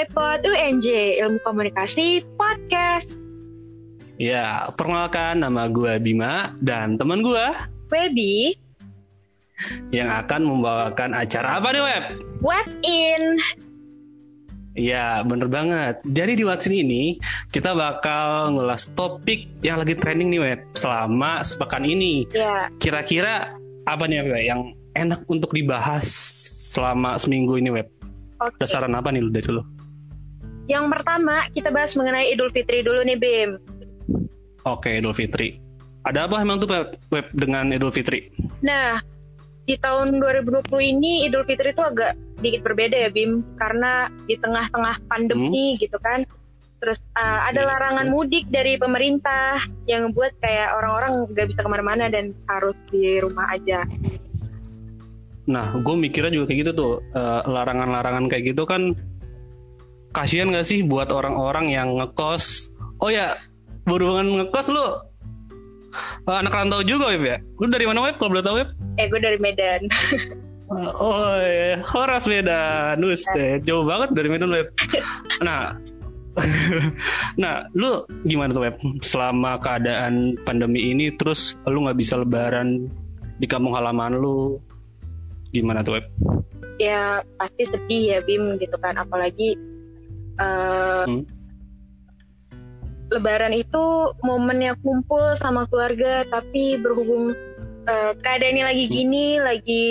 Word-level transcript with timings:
iPod 0.00 0.48
UNJ 0.48 1.20
Ilmu 1.20 1.44
Komunikasi 1.44 2.24
Podcast. 2.40 3.20
Ya, 4.16 4.72
perkenalkan 4.72 5.44
nama 5.44 5.68
gue 5.68 6.00
Bima 6.00 6.56
dan 6.64 6.96
teman 6.96 7.20
gue 7.20 7.46
Webi, 7.92 8.56
yang 9.92 10.08
akan 10.08 10.48
membawakan 10.48 11.12
acara 11.12 11.60
apa 11.60 11.68
nih 11.76 11.84
Web? 11.84 12.04
What 12.40 12.68
in? 12.80 13.36
Ya, 14.72 15.20
bener 15.20 15.52
banget. 15.52 16.00
Jadi 16.08 16.32
di 16.40 16.44
What's 16.48 16.64
In 16.64 16.80
ini 16.80 17.20
kita 17.52 17.76
bakal 17.76 18.56
ngulas 18.56 18.88
topik 18.96 19.52
yang 19.60 19.76
lagi 19.76 19.92
trending 19.92 20.32
nih 20.32 20.40
Web 20.40 20.60
selama 20.72 21.44
sepekan 21.44 21.84
ini. 21.84 22.24
Ya, 22.32 22.72
Kira-kira 22.80 23.52
apa 23.84 24.08
nih 24.08 24.24
Web 24.24 24.40
yang 24.48 24.60
enak 24.96 25.28
untuk 25.28 25.52
dibahas 25.52 26.08
selama 26.72 27.20
seminggu 27.20 27.60
ini 27.60 27.68
Web? 27.68 27.92
oke. 28.40 28.56
Ada 28.64 28.80
saran 28.80 28.96
apa 28.96 29.12
nih 29.12 29.20
lu 29.20 29.28
dari 29.28 29.44
dulu? 29.44 29.79
Yang 30.70 30.86
pertama 30.86 31.50
kita 31.50 31.74
bahas 31.74 31.98
mengenai 31.98 32.30
Idul 32.30 32.54
Fitri 32.54 32.86
dulu 32.86 33.02
nih 33.02 33.18
Bim. 33.18 33.58
Oke, 34.62 35.02
Idul 35.02 35.18
Fitri. 35.18 35.58
Ada 36.06 36.30
apa 36.30 36.38
emang 36.46 36.62
tuh 36.62 36.70
Web, 37.10 37.26
dengan 37.34 37.74
Idul 37.74 37.90
Fitri? 37.90 38.30
Nah, 38.62 39.02
di 39.66 39.74
tahun 39.74 40.22
2020 40.22 40.70
ini 40.78 41.26
Idul 41.26 41.42
Fitri 41.42 41.74
itu 41.74 41.82
agak 41.82 42.14
sedikit 42.38 42.62
berbeda 42.62 42.94
ya 42.94 43.10
Bim, 43.10 43.42
karena 43.58 44.06
di 44.30 44.38
tengah-tengah 44.38 45.02
pandemi 45.10 45.74
gitu 45.82 45.98
kan. 45.98 46.22
Terus 46.80 47.02
uh, 47.18 47.50
ada 47.50 47.66
larangan 47.66 48.06
mudik 48.08 48.46
dari 48.48 48.78
pemerintah 48.78 49.60
yang 49.90 50.08
membuat 50.08 50.38
kayak 50.38 50.70
orang-orang 50.78 51.28
nggak 51.34 51.46
bisa 51.50 51.60
ke 51.66 51.68
mana-mana 51.68 52.06
dan 52.06 52.30
harus 52.46 52.78
di 52.94 53.18
rumah 53.18 53.50
aja. 53.50 53.82
Nah, 55.50 55.66
gue 55.82 55.96
mikirnya 55.98 56.30
juga 56.30 56.54
kayak 56.54 56.60
gitu 56.62 56.72
tuh. 56.78 56.92
Eh, 57.10 57.42
larangan-larangan 57.42 58.30
kayak 58.30 58.54
gitu 58.54 58.62
kan 58.70 58.94
kasihan 60.10 60.50
gak 60.50 60.66
sih 60.66 60.82
buat 60.82 61.10
orang-orang 61.10 61.70
yang 61.70 61.96
ngekos? 61.98 62.74
Oh 63.00 63.08
ya, 63.08 63.38
berhubungan 63.86 64.44
ngekos 64.44 64.66
lu 64.72 64.86
eh, 66.28 66.36
anak 66.36 66.54
rantau 66.54 66.84
juga 66.84 67.14
Web 67.14 67.22
ya? 67.24 67.36
Lu 67.58 67.66
dari 67.70 67.86
mana 67.88 68.04
Web 68.04 68.18
kalau 68.18 68.36
boleh 68.36 68.44
tahu 68.44 68.56
Web? 68.62 68.68
Eh, 68.98 69.06
gue 69.08 69.20
dari 69.20 69.38
Medan. 69.38 69.82
Eh, 69.86 70.22
Oh, 70.70 71.34
iya. 71.42 71.82
Horas 71.82 72.30
Medan. 72.30 73.02
Buset, 73.02 73.66
jauh 73.66 73.82
banget 73.82 74.14
dari 74.14 74.30
Medan 74.30 74.54
Web. 74.54 74.70
Nah, 75.42 75.74
nah, 77.42 77.66
lu 77.74 78.06
gimana 78.22 78.54
tuh 78.54 78.62
Web? 78.62 78.78
Selama 79.02 79.58
keadaan 79.58 80.38
pandemi 80.46 80.94
ini, 80.94 81.10
terus 81.10 81.58
lu 81.66 81.82
nggak 81.82 81.98
bisa 81.98 82.22
lebaran 82.22 82.86
di 83.42 83.50
kampung 83.50 83.74
halaman 83.74 84.14
lu, 84.14 84.62
gimana 85.50 85.82
tuh 85.82 85.98
Web? 85.98 86.06
ya 86.80 87.20
pasti 87.36 87.68
sedih 87.68 88.02
ya 88.16 88.18
Bim 88.24 88.56
gitu 88.56 88.72
kan 88.80 88.96
apalagi 88.96 89.52
eh, 90.40 91.04
Hmm. 91.06 91.24
Lebaran 93.10 93.50
itu 93.50 94.14
momennya 94.22 94.78
kumpul 94.86 95.34
sama 95.34 95.66
keluarga 95.66 96.22
tapi 96.30 96.78
berhubung 96.78 97.34
eh, 97.86 98.12
keadaannya 98.16 98.64
lagi 98.70 98.84
Hmm. 98.86 98.94
gini 98.94 99.26
lagi 99.40 99.88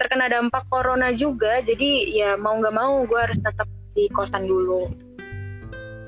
terkena 0.00 0.32
dampak 0.32 0.64
corona 0.72 1.12
juga 1.12 1.60
jadi 1.60 1.90
ya 2.08 2.30
mau 2.40 2.56
nggak 2.56 2.72
mau 2.72 3.04
gue 3.04 3.20
harus 3.20 3.36
tetap 3.36 3.68
di 3.92 4.08
kosan 4.08 4.48
dulu 4.48 4.88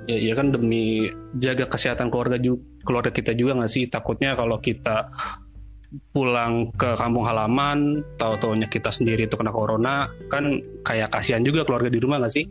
ya, 0.09 0.17
ya 0.17 0.33
kan 0.33 0.49
demi 0.49 1.13
jaga 1.37 1.69
kesehatan 1.69 2.09
keluarga 2.09 2.41
juga 2.41 2.65
keluarga 2.89 3.11
kita 3.13 3.37
juga 3.37 3.61
nggak 3.61 3.73
sih 3.73 3.85
takutnya 3.93 4.33
kalau 4.33 4.57
kita 4.59 5.13
pulang 6.13 6.73
ke 6.77 6.97
kampung 6.97 7.29
halaman 7.29 8.01
tahu 8.17 8.41
taunya 8.41 8.69
kita 8.69 8.89
sendiri 8.89 9.29
itu 9.29 9.37
kena 9.37 9.53
corona 9.53 10.09
kan 10.33 10.61
kayak 10.85 11.13
kasihan 11.13 11.45
juga 11.45 11.69
keluarga 11.69 11.93
di 11.93 12.01
rumah 12.01 12.21
nggak 12.21 12.33
sih? 12.33 12.47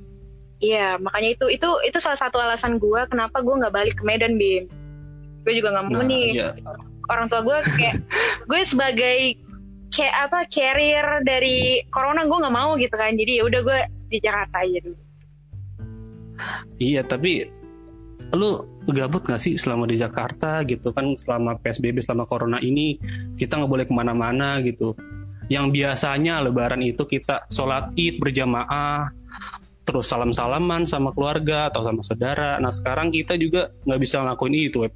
Iya 0.62 1.02
makanya 1.02 1.34
itu 1.34 1.46
itu 1.50 1.70
itu 1.90 1.98
salah 1.98 2.22
satu 2.22 2.38
alasan 2.38 2.78
gue 2.78 3.02
kenapa 3.10 3.42
gue 3.42 3.56
nggak 3.58 3.74
balik 3.74 3.96
ke 3.98 4.04
Medan 4.06 4.38
Bim. 4.38 4.70
Gue 5.42 5.54
juga 5.58 5.74
nggak 5.74 5.86
mau 5.90 6.02
nah 6.02 6.06
nih. 6.06 6.28
ya 6.38 6.50
orang 7.10 7.28
tua 7.28 7.42
gue 7.42 7.58
kayak 7.82 7.98
gue 8.50 8.62
sebagai 8.62 9.18
kayak 9.92 10.16
apa 10.30 10.40
carrier 10.54 11.06
dari 11.26 11.82
corona 11.90 12.30
gue 12.30 12.38
nggak 12.38 12.56
mau 12.56 12.78
gitu 12.78 12.94
kan. 12.94 13.18
Jadi 13.18 13.42
ya 13.42 13.44
udah 13.50 13.62
gue 13.66 13.80
di 14.14 14.18
Jakarta 14.22 14.62
aja 14.62 14.80
dulu. 14.86 15.02
Iya 16.78 17.02
tapi 17.06 17.61
lu 18.32 18.64
gabut 18.92 19.24
nggak 19.28 19.42
sih 19.42 19.54
selama 19.60 19.88
di 19.88 20.00
Jakarta 20.00 20.64
gitu? 20.64 20.96
Kan 20.96 21.16
selama 21.20 21.60
PSBB 21.60 22.00
selama 22.00 22.24
corona 22.28 22.58
ini 22.64 22.96
kita 23.36 23.60
nggak 23.60 23.72
boleh 23.72 23.86
ke 23.88 23.94
mana-mana 23.94 24.60
gitu. 24.64 24.96
Yang 25.52 25.76
biasanya 25.76 26.40
lebaran 26.40 26.80
itu 26.80 27.04
kita 27.04 27.48
sholat 27.52 27.92
id 28.00 28.24
berjamaah 28.24 29.12
terus 29.84 30.08
salam-salaman 30.08 30.88
sama 30.88 31.12
keluarga 31.12 31.68
atau 31.68 31.84
sama 31.84 32.00
saudara. 32.00 32.56
Nah 32.64 32.72
sekarang 32.72 33.12
kita 33.12 33.36
juga 33.36 33.74
nggak 33.84 34.00
bisa 34.00 34.24
ngelakuin 34.24 34.56
itu 34.56 34.88
web. 34.88 34.94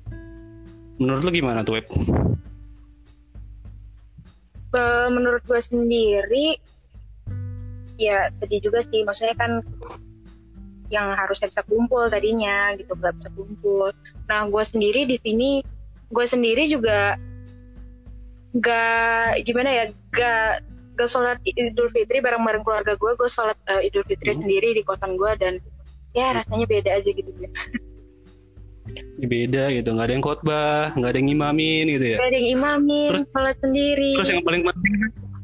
Menurut 0.95 1.22
lu 1.28 1.31
gimana 1.35 1.66
tuh 1.68 1.75
web? 1.81 1.85
Menurut 5.12 5.44
gue 5.47 5.59
sendiri 5.59 6.56
ya 8.00 8.28
sedih 8.40 8.72
juga 8.72 8.79
sih. 8.88 9.03
Maksudnya 9.03 9.35
kan 9.35 9.59
yang 10.88 11.12
harusnya 11.12 11.47
bisa 11.47 11.62
kumpul 11.63 12.06
tadinya 12.06 12.73
gitu 12.73 12.91
nggak 12.91 13.13
bisa 13.16 13.29
kumpul. 13.31 13.90
Nah 14.25 14.46
gue 14.46 14.63
sendiri 14.63 15.03
di 15.03 15.18
sini 15.18 15.50
gue 16.07 16.25
sendiri 16.25 16.66
juga 16.66 17.18
nggak 18.53 19.44
gimana 19.44 19.69
ya 19.69 19.84
nggak 20.09 20.50
nggak 20.95 21.09
sholat 21.09 21.38
idul 21.44 21.91
fitri 21.91 22.19
bareng-bareng 22.19 22.63
keluarga 22.63 22.95
gue 22.95 23.12
gue 23.13 23.28
sholat 23.28 23.57
eh, 23.68 23.88
idul 23.88 24.06
fitri 24.06 24.31
Hmm. 24.31 24.41
sendiri 24.41 24.72
di 24.72 24.81
kosan 24.81 25.19
gue 25.19 25.31
dan 25.35 25.59
ya 26.13 26.31
rasanya 26.31 26.63
beda 26.66 26.91
aja 26.95 27.09
gitu 27.09 27.28
beda 29.18 29.63
gitu 29.74 29.90
nggak 29.91 30.07
ada 30.07 30.13
yang 30.13 30.24
khotbah 30.24 30.94
nggak 30.94 31.09
ada 31.09 31.18
yang 31.18 31.28
ngimamin 31.28 31.85
gitu 31.90 32.06
ya. 32.06 32.18
Gak 32.18 32.29
ada 32.29 32.38
yang 32.38 32.50
imamin, 32.53 33.09
Terus- 33.12 33.28
sholat 33.28 33.56
sendiri. 33.59 34.12
terus 34.16 34.29
yang 34.29 34.44
paling 34.45 34.63
penting 34.63 34.94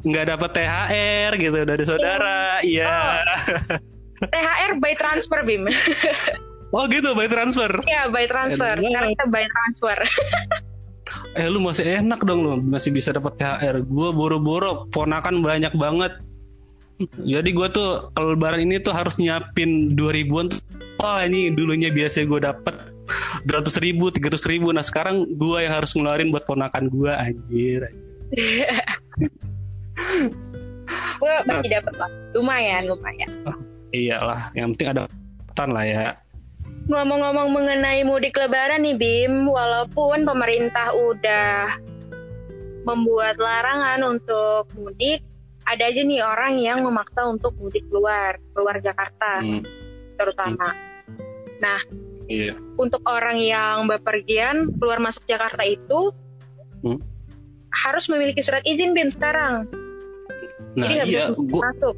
nggak 0.01 0.25
dapat 0.29 0.49
THR 0.55 1.31
gitu 1.35 1.57
dari 1.61 1.83
saudara 1.83 2.37
iya 2.63 3.21
THR 4.21 4.71
by 4.77 4.93
transfer, 4.93 5.39
Bim. 5.41 5.65
oh 6.75 6.85
gitu 6.87 7.17
by 7.17 7.27
transfer 7.27 7.71
ya, 7.89 8.07
by 8.07 8.25
transfer. 8.29 8.77
Enak 8.77 8.85
Sekarang 8.85 9.09
kita 9.17 9.25
by 9.29 9.45
transfer. 9.49 9.97
Eh 11.35 11.47
lu 11.47 11.59
masih 11.59 12.03
enak 12.03 12.23
dong 12.23 12.43
lu 12.43 12.59
masih 12.59 12.91
bisa 12.91 13.11
dapat 13.11 13.35
THR. 13.35 13.83
Gua 13.87 14.15
boro-boro 14.15 14.87
ponakan 14.91 15.43
banyak 15.43 15.75
banget. 15.75 16.19
Jadi 17.19 17.49
gua 17.51 17.67
tuh 17.67 18.11
kalau 18.15 18.35
lebaran 18.35 18.63
ini 18.63 18.79
tuh 18.79 18.95
harus 18.95 19.19
nyiapin 19.19 19.95
2000-an 19.95 20.55
tuh. 20.55 20.59
Oh 21.03 21.19
ini 21.19 21.51
dulunya 21.51 21.91
biasa 21.91 22.27
gue 22.27 22.39
dapet 22.39 22.75
200 23.47 23.83
ribu, 23.83 24.07
300 24.11 24.39
ribu. 24.47 24.71
Nah 24.71 24.83
sekarang 24.83 25.27
gua 25.35 25.63
yang 25.63 25.83
harus 25.83 25.91
ngeluarin 25.95 26.31
buat 26.31 26.47
ponakan 26.47 26.87
gua 26.87 27.19
anjir. 27.19 27.91
Gue 31.21 31.35
masih 31.45 31.69
dapat 31.69 31.93
lah. 32.01 32.09
Lumayan, 32.33 32.89
lumayan. 32.89 33.29
Iyalah, 33.91 34.55
yang 34.55 34.71
penting 34.75 34.89
ada 34.95 35.03
tan 35.55 35.75
lah 35.75 35.83
ya. 35.83 36.15
Ngomong-ngomong 36.87 37.51
mengenai 37.51 38.01
mudik 38.07 38.35
lebaran 38.39 38.83
nih, 38.83 38.95
Bim. 38.95 39.47
Walaupun 39.47 40.23
pemerintah 40.23 40.95
udah 40.95 41.75
membuat 42.87 43.37
larangan 43.37 44.01
untuk 44.17 44.71
mudik, 44.73 45.21
ada 45.69 45.87
aja 45.91 46.01
nih 46.01 46.23
orang 46.25 46.57
yang 46.57 46.81
memaksa 46.81 47.29
untuk 47.29 47.53
mudik 47.61 47.85
keluar, 47.91 48.41
keluar 48.57 48.81
Jakarta 48.81 49.45
Hmm, 49.45 49.61
terutama. 50.17 50.73
Nah, 51.61 51.79
iya. 52.25 52.57
untuk 52.81 53.05
orang 53.05 53.37
yang 53.37 53.85
bepergian 53.85 54.73
keluar 54.81 54.97
masuk 54.97 55.21
Jakarta 55.29 55.61
itu 55.61 56.09
Hmm. 56.81 56.97
harus 57.85 58.09
memiliki 58.09 58.41
surat 58.41 58.65
izin 58.65 58.97
BIM 58.97 59.13
sekarang. 59.13 59.69
Nah 60.73 60.87
Jadi 60.87 60.93
nggak 60.97 61.07
iya, 61.13 61.29
bisa 61.29 61.37
gua 61.37 61.61
masuk. 61.69 61.95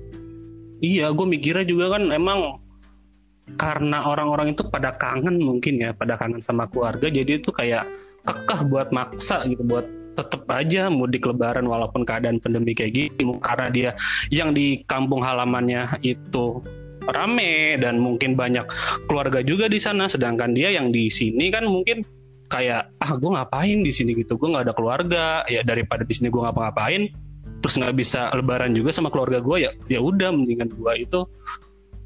Iya, 0.83 1.15
gue 1.15 1.24
mikirnya 1.24 1.63
juga 1.63 1.95
kan 1.95 2.12
emang 2.12 2.59
karena 3.56 4.03
orang-orang 4.03 4.51
itu 4.51 4.68
pada 4.68 4.91
kangen 5.00 5.39
mungkin 5.39 5.80
ya, 5.80 5.95
pada 5.95 6.19
kangen 6.19 6.44
sama 6.44 6.68
keluarga, 6.68 7.07
jadi 7.07 7.39
itu 7.39 7.56
kayak 7.56 7.88
kekeh 8.27 8.68
buat 8.68 8.91
maksa 8.91 9.47
gitu, 9.47 9.63
buat 9.63 9.88
tetep 10.13 10.44
aja 10.51 10.91
mudik 10.91 11.24
lebaran 11.25 11.65
walaupun 11.65 12.03
keadaan 12.03 12.44
pandemi 12.44 12.75
kayak 12.75 12.91
gini, 12.91 13.31
karena 13.39 13.68
dia 13.71 13.91
yang 14.27 14.51
di 14.51 14.83
kampung 14.83 15.24
halamannya 15.24 15.88
itu 16.03 16.59
rame 17.03 17.79
dan 17.79 18.00
mungkin 18.00 18.36
banyak 18.36 18.68
keluarga 19.07 19.39
juga 19.39 19.71
di 19.71 19.79
sana, 19.79 20.12
sedangkan 20.12 20.51
dia 20.51 20.71
yang 20.71 20.91
di 20.91 21.07
sini 21.07 21.47
kan 21.47 21.63
mungkin 21.63 22.03
kayak 22.51 22.91
ah 23.00 23.12
gue 23.18 23.31
ngapain 23.31 23.79
di 23.81 23.91
sini? 23.91 24.15
gitu, 24.19 24.36
gue 24.36 24.51
nggak 24.51 24.71
ada 24.71 24.75
keluarga, 24.75 25.25
ya 25.47 25.63
daripada 25.63 26.03
di 26.03 26.13
sini 26.15 26.27
gue 26.27 26.44
ngapa-ngapain, 26.44 27.07
terus 27.63 27.80
nggak 27.80 27.95
bisa 27.95 28.27
lebaran 28.36 28.75
juga 28.75 28.92
sama 28.92 29.07
keluarga 29.07 29.39
gue 29.39 29.57
ya 29.63 29.71
ya 29.88 30.04
udah 30.04 30.36
mendingan 30.36 30.68
gue 30.75 30.94
itu 31.00 31.24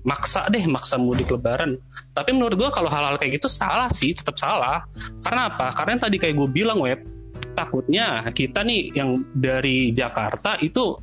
maksa 0.08 0.48
deh 0.48 0.64
maksa 0.64 0.96
mudik 0.96 1.28
lebaran. 1.36 1.76
Tapi 2.16 2.32
menurut 2.32 2.56
gue 2.56 2.70
kalau 2.72 2.88
hal-hal 2.88 3.20
kayak 3.20 3.44
gitu 3.44 3.52
salah 3.52 3.92
sih 3.92 4.16
tetap 4.16 4.40
salah. 4.40 4.88
Karena 5.20 5.52
apa? 5.52 5.76
Karena 5.76 6.00
yang 6.00 6.04
tadi 6.08 6.16
kayak 6.16 6.36
gue 6.40 6.48
bilang 6.48 6.80
web 6.80 7.04
takutnya 7.52 8.24
kita 8.32 8.64
nih 8.64 8.96
yang 8.96 9.26
dari 9.36 9.92
Jakarta 9.92 10.56
itu 10.64 10.96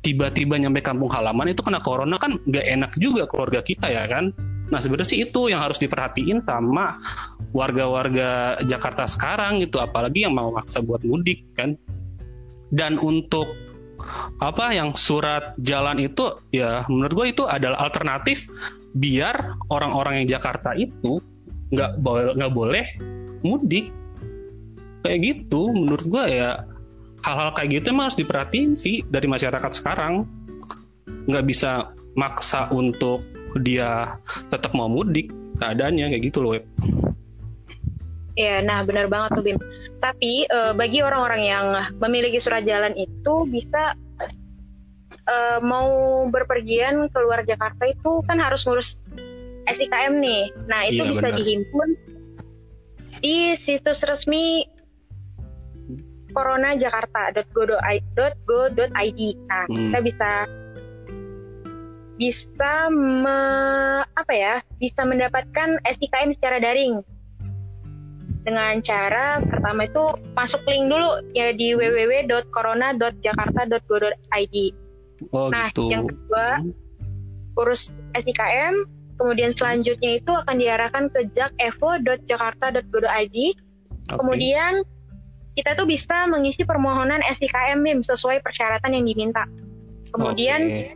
tiba-tiba 0.00 0.56
nyampe 0.56 0.80
kampung 0.80 1.10
halaman 1.12 1.52
itu 1.52 1.60
kena 1.60 1.82
corona 1.82 2.16
kan 2.16 2.38
nggak 2.48 2.66
enak 2.80 2.92
juga 2.96 3.28
keluarga 3.28 3.60
kita 3.60 3.92
ya 3.92 4.08
kan? 4.08 4.32
Nah 4.72 4.80
sebenarnya 4.80 5.08
sih 5.12 5.20
itu 5.20 5.52
yang 5.52 5.60
harus 5.60 5.76
diperhatiin 5.76 6.40
sama 6.40 6.96
warga-warga 7.52 8.60
Jakarta 8.64 9.04
sekarang 9.04 9.60
gitu 9.60 9.84
apalagi 9.84 10.24
yang 10.24 10.32
mau 10.32 10.48
maksa 10.48 10.80
buat 10.80 11.04
mudik 11.04 11.44
kan 11.52 11.76
dan 12.72 13.00
untuk 13.00 13.56
apa 14.38 14.70
yang 14.70 14.94
surat 14.94 15.58
jalan 15.58 15.98
itu 15.98 16.38
ya 16.54 16.86
menurut 16.86 17.12
gue 17.14 17.26
itu 17.34 17.44
adalah 17.44 17.82
alternatif 17.82 18.46
biar 18.94 19.58
orang-orang 19.68 20.22
yang 20.22 20.38
Jakarta 20.38 20.72
itu 20.78 21.18
nggak 21.74 22.00
boleh 22.00 22.32
nggak 22.38 22.52
boleh 22.54 22.86
mudik. 23.44 23.92
Kayak 25.02 25.18
gitu 25.22 25.70
menurut 25.70 26.06
gue 26.06 26.24
ya 26.26 26.66
hal-hal 27.22 27.50
kayak 27.54 27.82
gitu 27.82 27.86
emang 27.94 28.10
harus 28.10 28.18
diperhatiin 28.18 28.74
sih 28.74 29.02
dari 29.06 29.26
masyarakat 29.26 29.72
sekarang. 29.74 30.26
Nggak 31.28 31.44
bisa 31.44 31.92
maksa 32.18 32.66
untuk 32.74 33.22
dia 33.62 34.18
tetap 34.50 34.74
mau 34.74 34.90
mudik 34.90 35.30
keadaannya 35.58 36.14
kayak 36.14 36.24
gitu 36.30 36.38
loh 36.42 36.58
Ya, 38.38 38.62
nah 38.62 38.86
benar 38.86 39.10
banget 39.10 39.34
tuh 39.34 39.42
Bim. 39.42 39.58
Tapi 39.98 40.46
uh, 40.46 40.70
bagi 40.70 41.02
orang-orang 41.02 41.42
yang 41.42 41.74
memiliki 41.98 42.38
surat 42.38 42.62
jalan 42.62 42.94
itu 42.94 43.34
bisa 43.50 43.98
uh, 45.26 45.58
mau 45.58 46.22
berpergian 46.30 47.10
keluar 47.10 47.42
Jakarta 47.42 47.90
itu 47.90 48.22
kan 48.30 48.38
harus 48.38 48.62
ngurus 48.62 49.02
SIKM 49.66 50.22
nih. 50.22 50.54
Nah 50.70 50.86
itu 50.86 51.02
iya, 51.02 51.10
bisa 51.10 51.34
benar. 51.34 51.42
dihimpun 51.42 51.98
di 53.18 53.58
situs 53.58 54.06
resmi 54.06 54.62
coronajakarta.go.id. 56.30 59.20
Nah 59.50 59.66
hmm. 59.66 59.74
kita 59.74 59.98
bisa 60.06 60.46
bisa 62.18 62.90
me, 62.90 63.38
apa 64.14 64.34
ya 64.34 64.62
bisa 64.78 65.02
mendapatkan 65.02 65.82
SIKM 65.82 66.38
secara 66.38 66.62
daring 66.62 67.02
dengan 68.48 68.80
cara 68.80 69.44
pertama 69.44 69.84
itu 69.84 70.16
masuk 70.32 70.64
link 70.64 70.88
dulu 70.88 71.20
ya 71.36 71.52
di 71.52 71.76
www.corona.jakarta.go.id. 71.76 74.56
Oh, 75.36 75.52
nah, 75.52 75.68
gitu. 75.74 75.90
yang 75.92 76.08
kedua 76.08 76.62
urus 77.58 77.90
SIKM, 78.16 78.86
kemudian 79.20 79.52
selanjutnya 79.52 80.22
itu 80.22 80.30
akan 80.32 80.56
diarahkan 80.56 81.12
ke 81.12 81.28
jakevo.jakarta.go.id. 81.36 83.36
Okay. 83.36 83.52
Kemudian 84.16 84.80
kita 85.58 85.74
tuh 85.74 85.90
bisa 85.90 86.30
mengisi 86.30 86.62
permohonan 86.62 87.18
SIKM 87.26 87.82
BIM 87.82 88.06
sesuai 88.06 88.46
persyaratan 88.46 88.94
yang 88.94 89.02
diminta. 89.04 89.44
Kemudian 90.14 90.62
okay. 90.64 90.94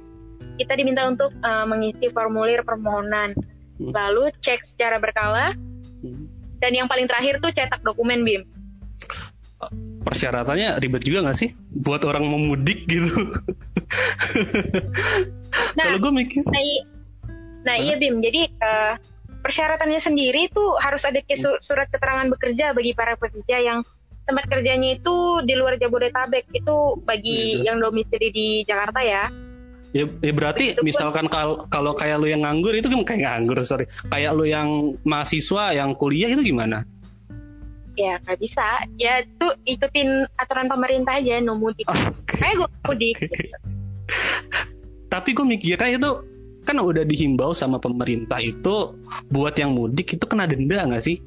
kita 0.63 0.79
diminta 0.79 1.03
untuk 1.05 1.35
uh, 1.43 1.67
mengisi 1.69 2.09
formulir 2.15 2.63
permohonan. 2.65 3.37
Hmm. 3.83 3.91
Lalu 3.93 4.31
cek 4.41 4.65
secara 4.65 4.97
berkala. 5.03 5.53
Hmm 6.63 6.71
dan 6.71 6.79
yang 6.79 6.87
paling 6.87 7.11
terakhir 7.11 7.43
tuh 7.43 7.51
cetak 7.51 7.83
dokumen 7.83 8.23
BIM. 8.23 8.47
Persyaratannya 10.07 10.79
ribet 10.79 11.03
juga 11.03 11.27
gak 11.27 11.39
sih 11.39 11.51
buat 11.83 12.07
orang 12.07 12.23
memudik 12.27 12.87
gitu? 12.87 13.11
nah, 15.79 15.85
Kalau 15.91 15.99
gue 15.99 16.13
mikir. 16.15 16.43
Nah, 16.47 16.63
nah 17.67 17.77
iya 17.79 17.99
Bim. 17.99 18.23
Jadi 18.23 18.51
uh, 18.63 18.95
persyaratannya 19.43 19.99
sendiri 19.99 20.51
tuh 20.55 20.79
harus 20.79 21.03
ada 21.03 21.19
surat 21.63 21.91
keterangan 21.91 22.31
bekerja 22.31 22.75
bagi 22.75 22.95
para 22.95 23.19
pekerja 23.19 23.59
yang 23.59 23.83
tempat 24.23 24.47
kerjanya 24.47 25.03
itu 25.03 25.43
di 25.43 25.59
luar 25.59 25.79
Jabodetabek 25.83 26.47
itu 26.55 26.77
bagi 27.03 27.59
gitu. 27.59 27.67
yang 27.67 27.83
domisili 27.83 28.31
di 28.31 28.49
Jakarta 28.63 29.03
ya. 29.03 29.31
Ya, 29.93 30.09
ya 30.09 30.33
berarti 30.33 30.73
itu 30.73 30.81
misalkan 30.81 31.29
kalau 31.29 31.69
kalau 31.69 31.93
kayak 31.93 32.17
lu 32.17 32.33
yang 32.33 32.49
nganggur 32.49 32.73
itu 32.73 32.89
kayak 33.05 33.29
nganggur 33.29 33.61
sorry 33.61 33.85
kayak 34.09 34.33
lu 34.33 34.49
yang 34.49 34.97
mahasiswa 35.05 35.77
yang 35.77 35.93
kuliah 35.93 36.33
itu 36.33 36.41
gimana? 36.41 36.81
Ya 37.93 38.17
nggak 38.25 38.41
bisa 38.41 38.89
ya 38.97 39.21
itu 39.21 39.47
ikutin 39.69 40.25
aturan 40.41 40.73
pemerintah 40.73 41.21
aja 41.21 41.45
no 41.45 41.61
mudik. 41.61 41.85
Okay. 41.85 42.41
Kayak 42.41 42.55
gue 42.65 42.69
mudik. 42.89 43.17
Okay. 43.21 43.53
Tapi 45.13 45.37
gue 45.37 45.45
mikirnya 45.45 46.01
itu 46.01 46.11
kan 46.65 46.81
udah 46.81 47.05
dihimbau 47.05 47.53
sama 47.53 47.77
pemerintah 47.77 48.41
itu 48.41 48.97
buat 49.29 49.53
yang 49.61 49.77
mudik 49.77 50.17
itu 50.17 50.25
kena 50.25 50.49
denda 50.49 50.89
nggak 50.89 51.05
sih? 51.05 51.21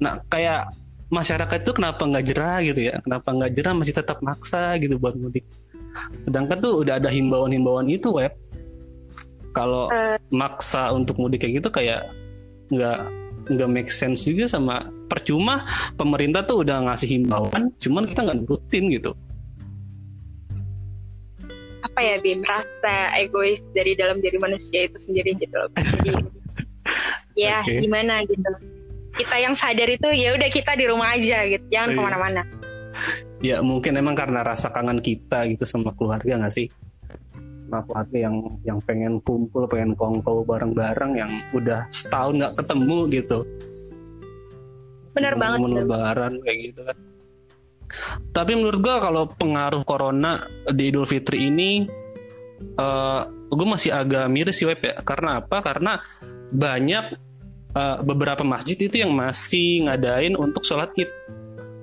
Nah 0.00 0.16
kayak 0.32 0.72
masyarakat 1.12 1.68
itu 1.68 1.72
kenapa 1.76 2.00
nggak 2.00 2.24
jerah 2.24 2.64
gitu 2.64 2.80
ya? 2.88 2.96
Kenapa 3.04 3.28
nggak 3.28 3.52
jerah 3.52 3.76
masih 3.76 3.92
tetap 3.92 4.24
maksa 4.24 4.80
gitu 4.80 4.96
buat 4.96 5.12
mudik? 5.20 5.44
Sedangkan 6.22 6.58
tuh 6.60 6.82
udah 6.84 6.98
ada 6.98 7.10
himbauan-himbauan 7.10 7.88
itu 7.90 8.10
web. 8.14 8.32
Kalau 9.50 9.90
uh, 9.90 10.14
maksa 10.30 10.94
untuk 10.94 11.18
mudik 11.18 11.42
kayak 11.42 11.62
gitu 11.62 11.68
kayak 11.74 12.14
nggak 12.70 13.02
nggak 13.50 13.70
make 13.70 13.90
sense 13.90 14.22
juga 14.22 14.46
sama 14.46 14.78
percuma 15.10 15.66
pemerintah 15.98 16.46
tuh 16.46 16.62
udah 16.62 16.86
ngasih 16.86 17.18
himbauan, 17.18 17.74
cuman 17.82 18.06
kita 18.06 18.20
nggak 18.22 18.38
nurutin 18.46 18.84
gitu. 18.94 19.10
Apa 21.82 21.98
ya 21.98 22.14
Bim 22.22 22.46
rasa 22.46 23.10
egois 23.18 23.58
dari 23.74 23.98
dalam 23.98 24.22
diri 24.22 24.38
manusia 24.38 24.86
itu 24.86 24.94
sendiri 25.02 25.34
gitu 25.34 25.50
loh. 25.50 25.70
Jadi, 25.74 26.14
ya 27.42 27.66
okay. 27.66 27.82
gimana 27.82 28.22
gitu. 28.22 28.50
Kita 29.18 29.36
yang 29.42 29.58
sadar 29.58 29.90
itu 29.90 30.06
ya 30.14 30.38
udah 30.38 30.46
kita 30.46 30.78
di 30.78 30.86
rumah 30.86 31.18
aja 31.18 31.42
gitu, 31.50 31.66
jangan 31.74 31.88
oh, 31.90 31.92
iya. 31.92 31.98
ke 31.98 32.06
mana-mana 32.06 32.42
ya 33.40 33.64
mungkin 33.64 33.96
emang 33.96 34.12
karena 34.16 34.44
rasa 34.44 34.68
kangen 34.68 35.00
kita 35.00 35.48
gitu 35.48 35.64
sama 35.64 35.92
keluarga 35.96 36.40
nggak 36.40 36.54
sih? 36.54 36.68
Sama 37.66 37.84
keluarga 37.88 38.16
yang 38.16 38.36
yang 38.62 38.78
pengen 38.84 39.18
kumpul 39.24 39.64
pengen 39.66 39.96
kongko 39.96 40.44
bareng-bareng 40.44 41.12
yang 41.16 41.32
udah 41.56 41.88
setahun 41.88 42.36
nggak 42.36 42.54
ketemu 42.60 42.98
gitu. 43.10 43.38
Benar 45.16 45.34
banget 45.40 45.58
lebaran 45.84 46.32
kayak 46.44 46.58
gitu 46.70 46.80
kan. 46.86 46.96
Tapi 48.30 48.52
menurut 48.54 48.78
gua 48.78 49.02
kalau 49.02 49.26
pengaruh 49.26 49.82
corona 49.82 50.38
di 50.70 50.94
Idul 50.94 51.08
Fitri 51.08 51.50
ini 51.50 51.82
uh, 52.78 52.82
eh, 52.82 53.22
gue 53.50 53.66
masih 53.66 53.90
agak 53.90 54.30
miris 54.30 54.62
sih 54.62 54.66
web 54.68 54.78
ya. 54.78 54.94
Karena 55.02 55.42
apa? 55.42 55.58
Karena 55.58 55.98
banyak 56.54 57.04
uh, 57.74 57.98
beberapa 58.06 58.46
masjid 58.46 58.78
itu 58.78 59.02
yang 59.02 59.10
masih 59.10 59.90
ngadain 59.90 60.38
untuk 60.38 60.62
sholat 60.62 60.94
id 60.94 61.10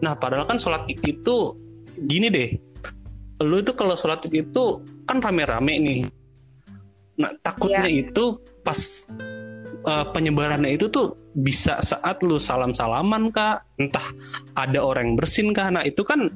Nah, 0.01 0.13
padahal 0.17 0.45
kan 0.45 0.61
sholat 0.61 0.85
id 0.89 1.01
itu 1.01 1.57
gini 1.97 2.29
deh. 2.29 2.49
Lu 3.41 3.57
itu 3.61 3.73
kalau 3.73 3.97
sholat 3.97 4.25
id 4.29 4.49
itu 4.49 4.81
kan 5.09 5.17
rame-rame 5.21 5.73
nih. 5.81 5.99
Nah, 7.17 7.33
takutnya 7.41 7.89
yeah. 7.89 8.05
itu 8.05 8.37
pas 8.61 8.77
uh, 9.89 10.05
penyebarannya 10.13 10.77
itu 10.77 10.85
tuh 10.93 11.17
bisa 11.37 11.81
saat 11.81 12.21
lu 12.21 12.37
salam-salaman 12.37 13.33
kak, 13.33 13.65
entah 13.81 14.05
ada 14.53 14.79
orang 14.81 15.13
yang 15.13 15.15
bersin 15.17 15.49
kak. 15.53 15.73
Nah, 15.73 15.81
itu 15.81 16.05
kan 16.05 16.29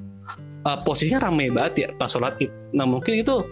uh, 0.66 0.78
posisinya 0.82 1.30
rame 1.30 1.54
banget 1.54 1.74
ya 1.86 1.88
pas 1.94 2.10
sholat 2.10 2.38
id. 2.42 2.50
Nah, 2.74 2.90
mungkin 2.90 3.22
itu 3.22 3.46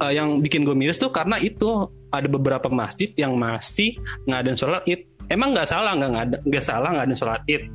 uh, 0.00 0.12
yang 0.12 0.40
bikin 0.40 0.64
gue 0.64 0.76
miris 0.76 0.96
tuh 0.96 1.12
karena 1.12 1.36
itu 1.36 1.88
ada 2.08 2.24
beberapa 2.24 2.72
masjid 2.72 3.12
yang 3.20 3.36
masih 3.36 4.00
ngadain 4.24 4.56
sholat 4.56 4.88
id. 4.88 5.04
Emang 5.28 5.52
nggak 5.52 5.68
salah 5.68 5.92
nggak 5.92 6.48
nggak 6.48 6.64
salah 6.64 6.96
ngadain 6.96 7.12
sholat 7.12 7.44
id 7.44 7.68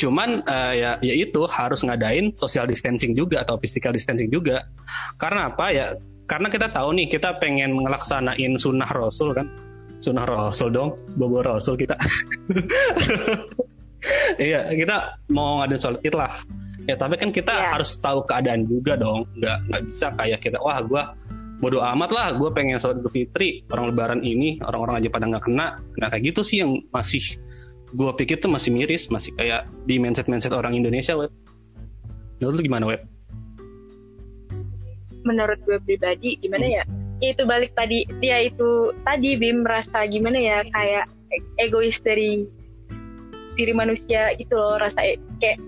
Cuman 0.00 0.44
uh, 0.44 0.74
ya 0.74 0.90
ya 1.00 1.14
itu 1.14 1.44
harus 1.48 1.80
ngadain 1.84 2.32
social 2.36 2.68
distancing 2.68 3.16
juga 3.16 3.42
atau 3.42 3.56
physical 3.56 3.94
distancing 3.94 4.28
juga. 4.28 4.64
Karena 5.16 5.52
apa 5.52 5.72
ya? 5.72 5.86
Karena 6.28 6.52
kita 6.52 6.68
tahu 6.68 6.92
nih 6.92 7.08
kita 7.08 7.40
pengen 7.40 7.84
ngelaksanain 7.84 8.60
sunnah 8.60 8.88
Rasul 8.88 9.32
kan. 9.32 9.48
Sunnah 9.98 10.28
Rasul 10.28 10.70
dong, 10.70 10.94
bobo 11.18 11.42
Rasul 11.42 11.74
kita. 11.74 11.98
iya, 14.38 14.70
kita 14.70 15.18
mau 15.32 15.58
ngadain 15.58 15.80
sholat 15.80 16.00
id 16.06 16.14
lah. 16.14 16.32
Ya 16.86 16.94
tapi 16.96 17.20
kan 17.20 17.34
kita 17.34 17.52
yeah. 17.52 17.74
harus 17.74 17.98
tahu 17.98 18.22
keadaan 18.24 18.68
juga 18.68 18.94
dong. 18.94 19.26
Nggak 19.40 19.58
nggak 19.72 19.82
bisa 19.90 20.06
kayak 20.14 20.40
kita 20.44 20.58
wah 20.62 20.78
gue 20.84 21.02
bodoh 21.58 21.82
amat 21.82 22.10
lah 22.14 22.26
gue 22.38 22.48
pengen 22.54 22.78
sholat 22.78 23.02
idul 23.02 23.10
fitri 23.10 23.66
orang 23.74 23.90
lebaran 23.90 24.20
ini 24.22 24.62
orang-orang 24.62 25.02
aja 25.02 25.08
pada 25.10 25.26
nggak 25.26 25.44
kena 25.50 25.82
nah 25.98 26.06
kayak 26.06 26.30
gitu 26.30 26.46
sih 26.46 26.62
yang 26.62 26.86
masih 26.94 27.34
gue 27.94 28.10
pikir 28.20 28.36
tuh 28.40 28.52
masih 28.52 28.68
miris 28.74 29.08
masih 29.08 29.32
kayak 29.36 29.64
di 29.88 29.96
mindset 29.96 30.28
mindset 30.28 30.52
orang 30.52 30.76
Indonesia 30.76 31.16
web. 31.16 31.32
Menurut 32.40 32.54
lu 32.60 32.62
gimana 32.64 32.84
web? 32.88 33.00
Menurut 35.24 35.58
gue 35.64 35.78
pribadi 35.82 36.36
gimana 36.40 36.66
ya? 36.66 36.84
Ya 37.18 37.34
itu 37.34 37.42
balik 37.48 37.74
tadi 37.74 38.06
dia 38.22 38.46
itu 38.46 38.94
tadi 39.02 39.34
Bim 39.34 39.66
merasa 39.66 40.06
gimana 40.06 40.38
ya? 40.38 40.62
Kayak 40.70 41.10
egois 41.58 41.98
dari 42.00 42.46
diri 43.58 43.74
manusia 43.74 44.32
itu 44.38 44.54
loh 44.54 44.78
rasa 44.78 45.02
e 45.02 45.18
kayak 45.42 45.58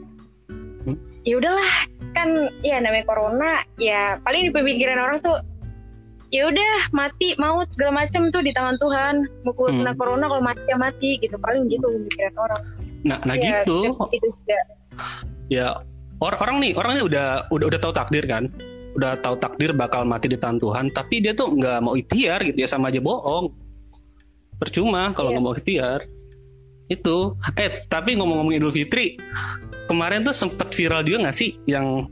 hmm? 0.86 0.96
ya 1.26 1.34
udahlah 1.42 1.70
kan 2.14 2.48
ya 2.62 2.78
namanya 2.78 3.02
corona 3.06 3.66
ya 3.82 4.22
paling 4.22 4.46
di 4.46 4.52
pemikiran 4.54 4.98
orang 5.02 5.18
tuh 5.18 5.42
ya 6.30 6.46
udah 6.46 6.94
mati 6.94 7.34
maut 7.36 7.66
segala 7.74 8.06
macam 8.06 8.30
tuh 8.30 8.42
di 8.42 8.54
tangan 8.54 8.78
Tuhan. 8.78 9.14
Mau 9.42 9.52
hmm. 9.54 9.82
kena 9.82 9.92
corona 9.98 10.24
kalau 10.30 10.42
mati 10.42 10.62
ya 10.70 10.76
mati 10.78 11.10
gitu. 11.18 11.36
Paling 11.36 11.66
gitu 11.66 11.86
pemikiran 11.86 12.34
orang. 12.38 12.62
Nah 13.02 13.18
nah 13.26 13.34
ya, 13.34 13.62
gitu, 13.64 13.96
gitu 14.12 14.28
ya 15.50 15.74
or 16.20 16.36
orang 16.38 16.60
nih 16.60 16.76
orangnya 16.76 17.02
udah 17.04 17.26
udah 17.50 17.66
udah 17.66 17.80
tahu 17.82 17.92
takdir 17.92 18.24
kan? 18.24 18.46
Udah 18.94 19.18
tahu 19.22 19.38
takdir 19.38 19.70
bakal 19.74 20.06
mati 20.06 20.30
di 20.30 20.38
tangan 20.38 20.58
Tuhan 20.62 20.86
tapi 20.94 21.22
dia 21.22 21.34
tuh 21.34 21.54
nggak 21.54 21.78
mau 21.82 21.94
ikhtiar 21.98 22.46
gitu 22.46 22.58
ya 22.62 22.68
sama 22.70 22.94
aja 22.94 23.02
bohong. 23.02 23.50
Percuma 24.60 25.10
kalau 25.16 25.32
Iya. 25.32 25.34
nggak 25.38 25.44
mau 25.44 25.54
ikhtiar. 25.56 26.00
Itu. 26.90 27.38
Eh 27.58 27.86
tapi 27.86 28.18
ngomong-ngomong 28.18 28.54
Idul 28.54 28.74
Fitri 28.74 29.18
kemarin 29.90 30.22
tuh 30.22 30.30
sempet 30.30 30.70
viral 30.70 31.02
juga 31.02 31.26
nggak 31.26 31.36
sih 31.36 31.58
yang 31.66 32.06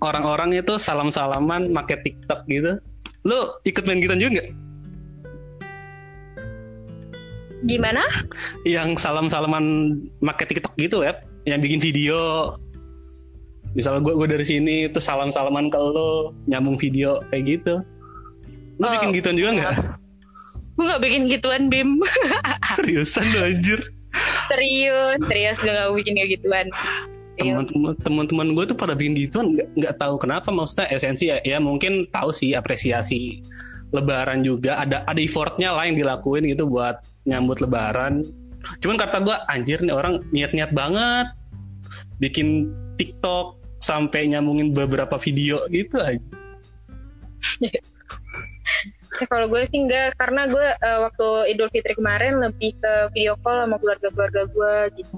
orang-orang 0.00 0.56
itu 0.56 0.80
salam-salaman 0.80 1.68
make 1.68 1.92
TikTok 2.00 2.48
gitu 2.48 2.80
lu 3.22 3.38
ikut 3.62 3.84
main 3.86 4.02
gituan 4.02 4.18
juga 4.18 4.32
nggak? 4.40 4.48
Gimana? 7.62 8.02
yang 8.66 8.98
salam-salaman 8.98 9.94
make 10.18 10.42
TikTok 10.42 10.74
gitu 10.74 11.06
ya 11.06 11.14
yang 11.46 11.62
bikin 11.62 11.78
video 11.78 12.54
misalnya 13.78 14.02
gue 14.02 14.14
gue 14.18 14.28
dari 14.28 14.44
sini 14.46 14.76
terus 14.90 15.06
salam-salaman 15.06 15.70
ke 15.70 15.78
lo 15.78 16.34
nyambung 16.50 16.74
video 16.74 17.22
kayak 17.30 17.44
gitu 17.46 17.74
lu 18.78 18.84
Oh, 18.84 18.92
bikin 18.98 19.14
gituan 19.14 19.36
juga 19.38 19.50
nggak 19.58 19.74
Gue 20.72 20.88
gak 20.88 21.04
bikin 21.04 21.28
gituan, 21.28 21.68
Bim. 21.68 22.00
seriusan 22.80 23.28
lu 23.28 23.44
anjir 23.44 23.80
serius, 24.48 25.20
serius 25.28 25.58
gue 25.60 25.72
gak 25.72 25.92
bikin 25.96 26.12
kayak 26.16 26.30
gituan. 26.36 26.66
Serius. 27.32 27.72
teman-teman 27.72 27.92
teman-teman 28.04 28.48
gue 28.52 28.64
tuh 28.68 28.76
pada 28.76 28.92
bikin 28.92 29.16
gituan 29.16 29.56
nggak 29.56 29.68
nggak 29.72 29.94
tahu 29.96 30.14
kenapa 30.20 30.52
maksudnya 30.52 30.86
esensi 30.92 31.32
ya, 31.32 31.40
ya 31.42 31.56
mungkin 31.58 32.04
tahu 32.12 32.28
sih 32.28 32.52
apresiasi 32.52 33.40
lebaran 33.92 34.44
juga 34.44 34.76
ada 34.80 35.04
ada 35.08 35.20
effortnya 35.20 35.72
lah 35.72 35.88
yang 35.88 35.96
dilakuin 35.96 36.44
gitu 36.44 36.68
buat 36.68 37.00
nyambut 37.24 37.64
lebaran 37.64 38.24
cuman 38.84 38.96
kata 39.00 39.24
gue 39.24 39.36
anjir 39.48 39.80
nih 39.80 39.96
orang 39.96 40.20
niat-niat 40.30 40.70
banget 40.76 41.32
bikin 42.20 42.68
TikTok 43.00 43.58
sampai 43.80 44.28
nyambungin 44.28 44.76
beberapa 44.76 45.16
video 45.16 45.64
gitu 45.72 45.98
aja 45.98 46.20
Ya, 47.58 49.26
kalau 49.30 49.46
gue 49.50 49.62
sih 49.68 49.82
enggak, 49.82 50.14
karena 50.16 50.48
gue 50.48 50.66
eh, 50.78 50.98
waktu 51.02 51.26
Idul 51.54 51.70
Fitri 51.74 51.94
kemarin 51.98 52.38
lebih 52.38 52.74
ke 52.78 52.92
video 53.12 53.34
call 53.42 53.66
sama 53.66 53.76
keluarga-keluarga 53.82 54.42
gue 54.48 54.74
gitu. 55.02 55.16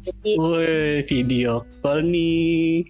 Jadi 0.00 0.30
Woi 0.40 1.04
video 1.04 1.68
call 1.84 2.08
nih 2.08 2.88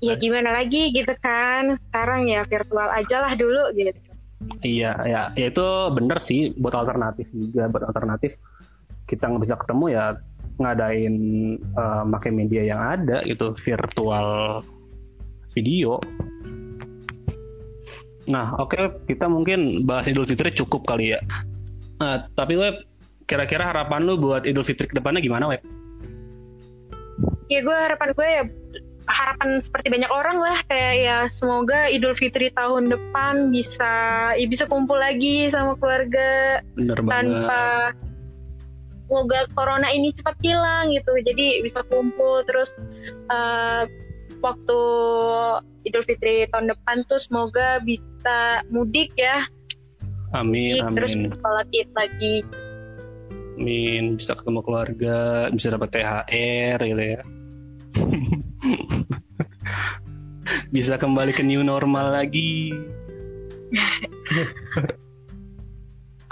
ya 0.00 0.16
gimana 0.16 0.56
lagi 0.56 0.90
gitu 0.94 1.12
kan, 1.20 1.76
sekarang 1.76 2.30
ya 2.30 2.46
virtual 2.48 2.88
aja 2.88 3.16
lah 3.20 3.32
dulu 3.36 3.68
gitu. 3.76 3.92
Iya, 4.64 4.96
ya, 5.04 5.22
ya 5.36 5.46
itu 5.52 5.66
bener 5.92 6.16
sih 6.16 6.56
buat 6.56 6.72
alternatif 6.72 7.28
juga, 7.36 7.68
buat 7.68 7.84
alternatif 7.84 8.40
kita 9.04 9.28
nggak 9.28 9.42
bisa 9.44 9.56
ketemu 9.60 9.84
ya 9.92 10.04
ngadain 10.56 11.14
eh, 11.60 12.04
pakai 12.08 12.30
media 12.32 12.62
yang 12.64 12.80
ada 12.80 13.20
itu 13.28 13.52
virtual 13.60 14.60
video. 15.52 16.00
Nah, 18.30 18.56
oke 18.56 19.04
kita 19.04 19.26
mungkin 19.28 19.84
bahas 19.84 20.08
Idul 20.08 20.24
Fitri 20.24 20.54
cukup 20.54 20.88
kali 20.88 21.12
ya. 21.12 21.20
Nah, 22.00 22.24
tapi 22.32 22.56
web 22.56 22.80
kira-kira 23.28 23.68
harapan 23.68 24.08
lu 24.08 24.16
buat 24.16 24.48
Idul 24.48 24.64
Fitri 24.64 24.88
ke 24.88 24.96
depannya 24.96 25.20
gimana 25.20 25.50
web? 25.50 25.60
Ya 27.50 27.60
gue 27.66 27.76
harapan 27.76 28.08
gue 28.14 28.28
ya 28.28 28.44
harapan 29.10 29.58
seperti 29.58 29.88
banyak 29.90 30.10
orang 30.12 30.38
lah. 30.38 30.58
Kayak 30.70 30.94
ya 31.00 31.18
semoga 31.26 31.90
Idul 31.90 32.14
Fitri 32.14 32.52
tahun 32.54 32.90
depan 32.90 33.50
bisa 33.50 33.92
ya 34.38 34.46
bisa 34.46 34.64
kumpul 34.70 34.98
lagi 34.98 35.50
sama 35.50 35.74
keluarga. 35.78 36.62
Bener 36.78 36.98
banget. 37.02 37.10
tanpa 37.10 37.64
semoga 39.10 39.40
corona 39.58 39.88
ini 39.90 40.14
cepat 40.14 40.36
hilang 40.44 40.94
gitu. 40.94 41.12
Jadi 41.26 41.64
bisa 41.66 41.82
kumpul 41.90 42.46
terus 42.46 42.70
eh, 43.30 43.84
waktu 44.40 44.80
Idul 45.88 46.04
Fitri 46.04 46.46
tahun 46.52 46.70
depan 46.70 47.08
tuh 47.08 47.18
semoga 47.18 47.80
bisa 47.82 48.64
mudik 48.70 49.16
ya. 49.16 49.48
Amin, 50.30 50.78
terus 50.94 51.18
amin. 51.18 51.34
sholat 51.42 51.66
id 51.74 51.90
lagi 51.98 52.46
Amin 53.60 54.16
bisa 54.16 54.32
ketemu 54.32 54.64
keluarga, 54.64 55.52
bisa 55.52 55.68
dapat 55.68 55.92
THR 55.92 56.80
gitu 56.80 57.02
ya. 57.04 57.20
bisa 60.74 60.96
kembali 60.96 61.36
ke 61.36 61.44
new 61.44 61.60
normal 61.60 62.08
lagi. 62.08 62.72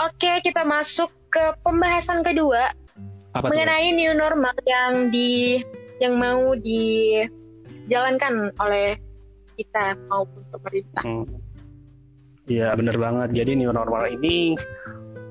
oke 0.08 0.30
kita 0.40 0.64
masuk 0.64 1.12
ke 1.28 1.52
pembahasan 1.62 2.26
kedua 2.26 2.74
Apa 3.36 3.52
mengenai 3.52 3.92
new 3.94 4.10
normal 4.16 4.56
yang 4.66 5.12
di 5.12 5.60
yang 6.00 6.18
mau 6.18 6.56
dijalankan 6.58 8.50
oleh 8.58 8.98
kita 9.54 9.94
maupun 10.08 10.42
pemerintah 10.48 11.04
Hmm. 11.04 11.28
Iya 12.48 12.72
bener 12.80 12.96
banget. 12.96 13.44
Jadi 13.44 13.60
new 13.60 13.68
normal 13.68 14.08
ini 14.08 14.56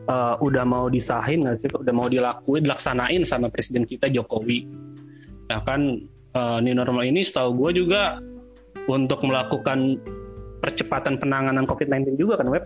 eh, 0.08 0.36
udah 0.40 0.64
mau 0.64 0.88
disahin 0.88 1.44
nggak 1.46 1.58
sih? 1.60 1.68
Udah 1.70 1.94
mau 1.94 2.08
dilakuin, 2.08 2.64
dilaksanain 2.64 3.22
sama 3.28 3.52
presiden 3.52 3.84
kita 3.84 4.08
Jokowi. 4.08 4.68
Nah 5.52 5.60
kan 5.64 5.82
eh, 6.34 6.58
new 6.64 6.76
normal 6.76 7.04
ini 7.06 7.22
setahu 7.22 7.68
gue 7.68 7.84
juga 7.84 8.20
untuk 8.88 9.28
melakukan 9.28 10.00
percepatan 10.64 11.20
penanganan 11.20 11.68
COVID-19 11.68 12.18
juga 12.18 12.40
kan 12.40 12.48
web. 12.50 12.66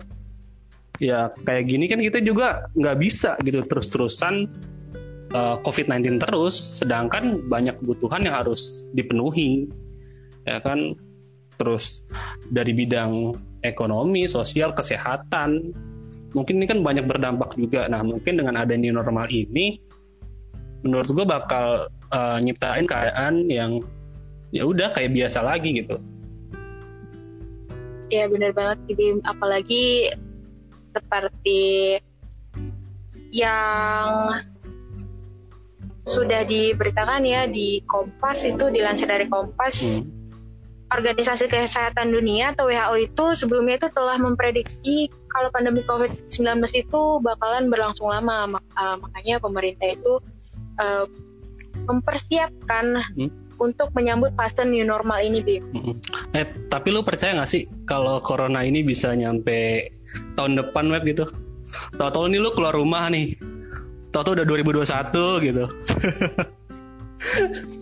Ya 1.02 1.34
kayak 1.42 1.66
gini 1.66 1.90
kan 1.90 1.98
kita 1.98 2.22
juga 2.22 2.70
nggak 2.78 2.96
bisa 3.02 3.34
gitu 3.42 3.66
terus-terusan 3.66 4.46
eh, 5.34 5.56
COVID-19 5.66 6.22
terus, 6.22 6.82
sedangkan 6.82 7.42
banyak 7.50 7.74
kebutuhan 7.82 8.22
yang 8.22 8.38
harus 8.38 8.86
dipenuhi, 8.94 9.66
ya 10.46 10.62
kan. 10.62 10.94
Terus 11.60 12.02
dari 12.50 12.74
bidang 12.74 13.38
ekonomi, 13.62 14.26
sosial, 14.26 14.74
kesehatan, 14.74 15.70
mungkin 16.32 16.62
ini 16.62 16.66
kan 16.68 16.80
banyak 16.80 17.04
berdampak 17.08 17.54
juga. 17.56 17.86
Nah 17.88 18.00
mungkin 18.04 18.38
dengan 18.40 18.56
ada 18.56 18.74
new 18.76 18.92
normal 18.92 19.28
ini, 19.28 19.80
menurut 20.82 21.08
gue 21.10 21.26
bakal 21.26 21.88
eh, 22.12 22.38
nyiptain 22.42 22.86
keadaan 22.88 23.46
yang 23.48 23.80
ya 24.52 24.68
udah 24.68 24.92
kayak 24.92 25.16
biasa 25.16 25.40
lagi 25.40 25.80
gitu. 25.80 25.96
ya 28.12 28.28
benar 28.28 28.52
banget 28.52 28.76
Bim 28.92 29.24
apalagi 29.24 30.12
seperti 30.76 31.96
yang 33.32 34.36
sudah 36.04 36.44
diberitakan 36.44 37.24
ya 37.24 37.48
di 37.48 37.80
Kompas 37.88 38.44
itu 38.44 38.68
dilansir 38.68 39.08
dari 39.08 39.24
Kompas 39.32 40.04
Hmm. 40.04 40.21
Organisasi 40.92 41.48
Kesehatan 41.48 42.12
Dunia 42.12 42.52
atau 42.52 42.68
WHO 42.68 43.08
itu 43.08 43.24
sebelumnya 43.32 43.80
itu 43.80 43.88
telah 43.96 44.20
memprediksi 44.20 45.08
kalau 45.32 45.48
pandemi 45.48 45.80
COVID-19 45.88 46.44
itu 46.76 47.00
bakalan 47.24 47.72
berlangsung 47.72 48.12
lama. 48.12 48.58
Mak- 48.58 48.68
uh, 48.76 48.96
makanya 49.00 49.40
pemerintah 49.40 49.88
itu 49.88 50.20
uh, 50.76 51.08
mempersiapkan 51.88 53.00
Hmm. 53.16 53.30
untuk 53.56 53.88
menyambut 53.96 54.36
fase 54.36 54.66
new 54.66 54.84
normal 54.84 55.24
ini, 55.24 55.40
Bim. 55.40 55.64
Mm-mm. 55.72 55.96
Eh 56.36 56.44
tapi 56.68 56.92
lu 56.92 57.00
percaya 57.00 57.38
nggak 57.38 57.50
sih 57.50 57.64
kalau 57.88 58.20
corona 58.20 58.60
ini 58.60 58.84
bisa 58.84 59.16
nyampe 59.16 59.88
tahun 60.36 60.60
depan 60.60 60.92
web 60.92 61.06
gitu? 61.08 61.24
Tahu-tahu 61.96 62.28
nih 62.28 62.40
lu 62.42 62.50
keluar 62.52 62.76
rumah 62.76 63.08
nih, 63.08 63.32
tahu-tahu 64.12 64.36
udah 64.36 64.44
2021 64.44 65.46
gitu. 65.46 65.64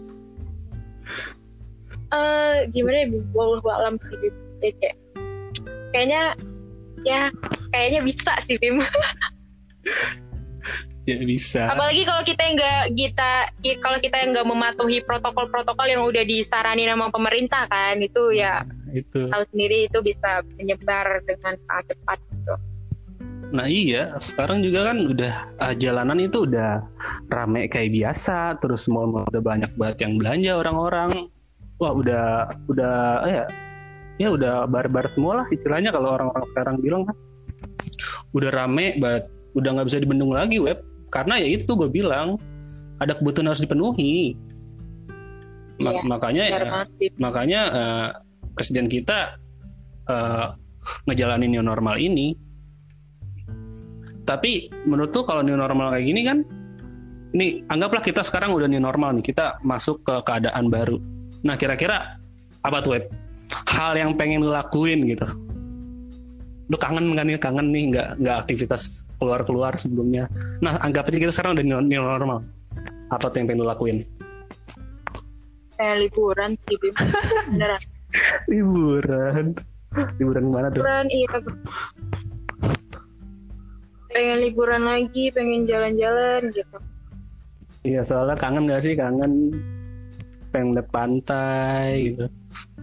eh 2.11 2.57
gimana 2.75 2.97
ya? 3.03 3.07
Wallahu 3.33 3.69
alam 3.71 3.95
sih 4.03 4.17
Bim. 4.19 4.35
Ya, 4.61 4.71
kayak, 4.77 4.97
kayaknya 5.95 6.23
ya 7.07 7.23
kayaknya 7.73 8.01
bisa 8.05 8.33
sih 8.45 8.57
Bim. 8.59 8.83
ya 11.11 11.17
bisa. 11.25 11.63
Apalagi 11.71 12.03
kalau 12.05 12.23
kita 12.23 12.41
yang 12.45 12.55
nggak 12.61 12.83
kita 12.95 13.31
ki- 13.65 13.81
kalau 13.81 13.99
kita 13.99 14.17
yang 14.21 14.31
nggak 14.37 14.49
mematuhi 14.49 14.99
protokol-protokol 15.07 15.87
yang 15.89 16.03
udah 16.05 16.25
disarani 16.27 16.87
sama 16.87 17.09
pemerintah 17.09 17.65
kan 17.67 17.99
itu 17.99 18.37
ya 18.37 18.63
Itu. 18.91 19.31
tahu 19.31 19.43
sendiri 19.55 19.87
itu 19.87 19.99
bisa 20.03 20.43
menyebar 20.59 21.23
dengan 21.25 21.55
sangat 21.67 21.95
cepat 21.95 22.19
gitu. 22.35 22.55
Nah 23.51 23.67
iya, 23.67 24.15
sekarang 24.23 24.63
juga 24.63 24.95
kan 24.95 25.11
udah 25.11 25.35
ah, 25.59 25.75
jalanan 25.75 26.23
itu 26.23 26.47
udah 26.47 26.87
rame 27.27 27.67
kayak 27.67 27.91
biasa, 27.91 28.63
terus 28.63 28.87
mall-mall 28.87 29.27
udah 29.27 29.43
banyak 29.43 29.75
banget 29.75 30.07
yang 30.07 30.15
belanja 30.23 30.53
orang-orang. 30.55 31.11
Wah 31.81 31.93
udah 31.97 32.27
udah 32.69 32.95
eh, 33.25 33.33
ya 33.33 33.45
ya 34.21 34.29
udah 34.37 34.69
bar-bar 34.69 35.09
semua 35.11 35.43
lah 35.43 35.47
istilahnya 35.49 35.91
kalau 35.97 36.13
orang-orang 36.13 36.47
sekarang 36.53 36.77
bilang 36.79 37.03
kan. 37.09 37.17
Udah 38.37 38.53
rame 38.53 39.01
banget, 39.01 39.27
udah 39.57 39.71
nggak 39.75 39.87
bisa 39.89 39.99
dibendung 39.99 40.31
lagi 40.31 40.61
web. 40.61 40.79
Karena 41.11 41.41
ya 41.41 41.49
itu 41.51 41.73
gue 41.75 41.91
bilang 41.91 42.39
ada 43.01 43.17
kebutuhan 43.17 43.51
harus 43.51 43.65
dipenuhi. 43.65 44.37
Ma- 45.81 45.97
Iya, 45.97 46.05
makanya 46.05 46.45
ya, 46.45 46.61
makanya 47.17 47.61
eh, 47.73 48.09
presiden 48.53 48.87
kita 48.93 49.41
eh, 50.05 50.47
ngejalanin 51.09 51.51
new 51.53 51.65
normal 51.65 51.97
ini 51.97 52.37
tapi 54.25 54.71
menurut 54.87 55.11
tuh 55.11 55.25
kalau 55.27 55.43
new 55.43 55.59
normal 55.59 55.91
kayak 55.91 56.07
gini 56.07 56.21
kan 56.23 56.39
ini 57.35 57.63
anggaplah 57.67 58.03
kita 58.03 58.23
sekarang 58.23 58.55
udah 58.55 58.71
new 58.71 58.83
normal 58.83 59.15
nih 59.19 59.25
kita 59.27 59.59
masuk 59.67 60.07
ke 60.07 60.15
keadaan 60.23 60.71
baru 60.71 60.99
nah 61.41 61.57
kira-kira 61.57 62.21
apa 62.61 62.77
tuh 62.85 63.01
web 63.01 63.05
hal 63.71 63.97
yang 63.97 64.13
pengen 64.15 64.45
lu 64.45 64.53
lakuin 64.53 65.03
gitu. 65.09 65.27
Lu 66.71 66.77
kangen 66.79 67.19
kan 67.19 67.27
nih? 67.27 67.41
Kangen 67.41 67.67
nih 67.75 67.83
nggak 67.91 68.09
nggak 68.23 68.37
aktivitas 68.47 69.11
keluar 69.19 69.43
keluar 69.43 69.75
sebelumnya. 69.75 70.31
Nah 70.63 70.79
anggap 70.85 71.11
aja 71.11 71.19
kita 71.19 71.33
sekarang 71.35 71.59
udah 71.59 71.65
new 71.83 72.03
normal. 72.03 72.47
Apa 73.11 73.27
tuh 73.27 73.43
yang 73.43 73.47
pengen 73.51 73.67
lu 73.67 73.67
lakuin? 73.67 73.99
Kayak 75.75 75.97
liburan 76.07 76.51
sih 76.69 76.77
Bim. 76.79 76.95
Beneran. 77.51 77.83
Liburan. 78.47 79.47
Liburan 80.21 80.45
mana 80.53 80.69
tuh? 80.71 80.85
Liburan 80.85 81.07
iya. 81.11 81.29
Pengen 84.11 84.39
liburan 84.43 84.83
lagi 84.87 85.25
pengen 85.35 85.67
jalan-jalan 85.67 86.51
gitu. 86.55 86.79
Iya 87.81 88.05
soalnya 88.05 88.37
kangen 88.37 88.69
gak 88.69 88.85
sih? 88.85 88.95
Kangen 88.95 89.57
pengen 90.51 90.77
lihat 90.77 90.89
pantai 90.91 92.15
gitu. 92.15 92.27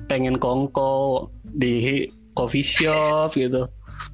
Pengen 0.08 0.40
kongko 0.40 1.28
di 1.44 2.08
coffee 2.34 2.66
shop 2.66 3.36
gitu. 3.36 3.68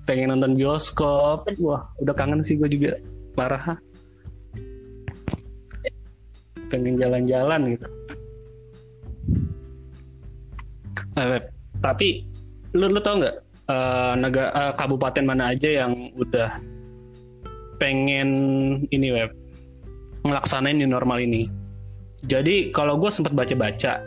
Pengen 0.09 0.33
nonton 0.33 0.57
bioskop. 0.57 1.45
Wah 1.61 1.87
udah 2.01 2.13
kangen 2.17 2.41
sih 2.41 2.57
gue 2.57 2.69
juga. 2.69 2.97
Parah. 3.37 3.77
Pengen 6.69 6.97
jalan-jalan 6.97 7.77
gitu. 7.77 7.87
Eh, 11.13 11.41
tapi 11.77 12.25
lu 12.73 12.89
lu 12.89 12.97
tau 12.97 13.21
nggak 13.21 13.37
uh, 13.69 13.73
eh, 13.73 14.13
negara 14.17 14.49
uh, 14.49 14.61
eh, 14.69 14.73
kabupaten 14.73 15.25
mana 15.29 15.53
aja 15.53 15.69
yang 15.85 15.93
udah 16.17 16.57
pengen 17.77 18.29
ini 18.89 19.13
web 19.13 19.29
ngelaksanain 20.25 20.79
new 20.79 20.89
normal 20.89 21.21
ini 21.21 21.45
jadi 22.23 22.71
kalau 22.71 22.95
gue 22.95 23.11
sempat 23.11 23.35
baca-baca 23.35 23.99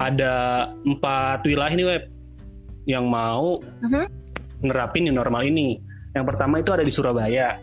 ada 0.00 0.34
empat 0.88 1.44
wilayah 1.44 1.74
nih 1.76 1.86
web 1.86 2.02
yang 2.88 3.04
mau 3.06 3.60
uh-huh. 3.60 4.06
nerapin 4.64 5.04
new 5.04 5.14
normal 5.14 5.44
ini. 5.44 5.76
Yang 6.16 6.24
pertama 6.34 6.58
itu 6.58 6.70
ada 6.74 6.82
di 6.82 6.90
Surabaya, 6.90 7.60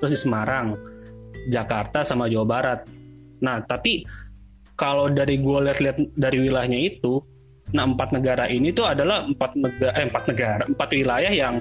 terus 0.00 0.16
di 0.16 0.18
Semarang, 0.18 0.74
Jakarta 1.52 2.02
sama 2.02 2.26
Jawa 2.26 2.46
Barat. 2.48 2.80
Nah 3.44 3.60
tapi 3.62 4.02
kalau 4.74 5.12
dari 5.12 5.38
gue 5.38 5.58
lihat-lihat 5.68 6.16
dari 6.16 6.38
wilayahnya 6.40 6.80
itu, 6.80 7.20
nah 7.76 7.84
empat 7.84 8.16
negara 8.16 8.48
ini 8.48 8.72
tuh 8.72 8.88
adalah 8.88 9.28
empat 9.28 9.52
negara, 9.54 9.92
eh, 10.00 10.04
empat 10.08 10.24
negara, 10.32 10.62
empat 10.66 10.88
wilayah 10.96 11.32
yang 11.32 11.54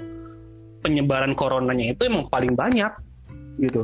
penyebaran 0.79 1.35
coronanya 1.35 1.91
itu 1.91 2.07
emang 2.07 2.31
paling 2.31 2.55
banyak 2.55 2.89
gitu. 3.59 3.83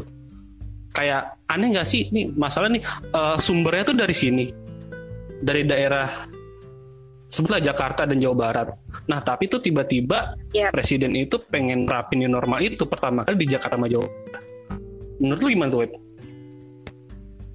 Kayak 0.92 1.40
aneh 1.48 1.72
nggak 1.72 1.88
sih 1.88 2.12
nih 2.12 2.36
masalah 2.36 2.68
nih 2.68 2.84
uh, 3.16 3.40
sumbernya 3.40 3.84
tuh 3.88 3.96
dari 3.96 4.16
sini, 4.16 4.46
dari 5.40 5.64
daerah 5.64 6.08
sebutlah 7.32 7.64
Jakarta 7.64 8.04
dan 8.04 8.20
Jawa 8.20 8.36
Barat. 8.36 8.68
Nah, 9.08 9.24
tapi 9.24 9.48
itu 9.48 9.64
tiba-tiba 9.64 10.36
yep. 10.52 10.76
presiden 10.76 11.16
itu 11.16 11.40
pengen 11.48 11.88
rapin 11.88 12.20
new 12.20 12.28
normal 12.28 12.60
itu 12.60 12.84
pertama 12.84 13.24
kali 13.24 13.40
di 13.40 13.56
Jakarta 13.56 13.80
sama 13.80 13.88
Jawa. 13.88 14.08
Menurut 15.24 15.40
lu 15.40 15.50
gimana 15.56 15.72
tuh, 15.72 15.80
Web? 15.88 15.92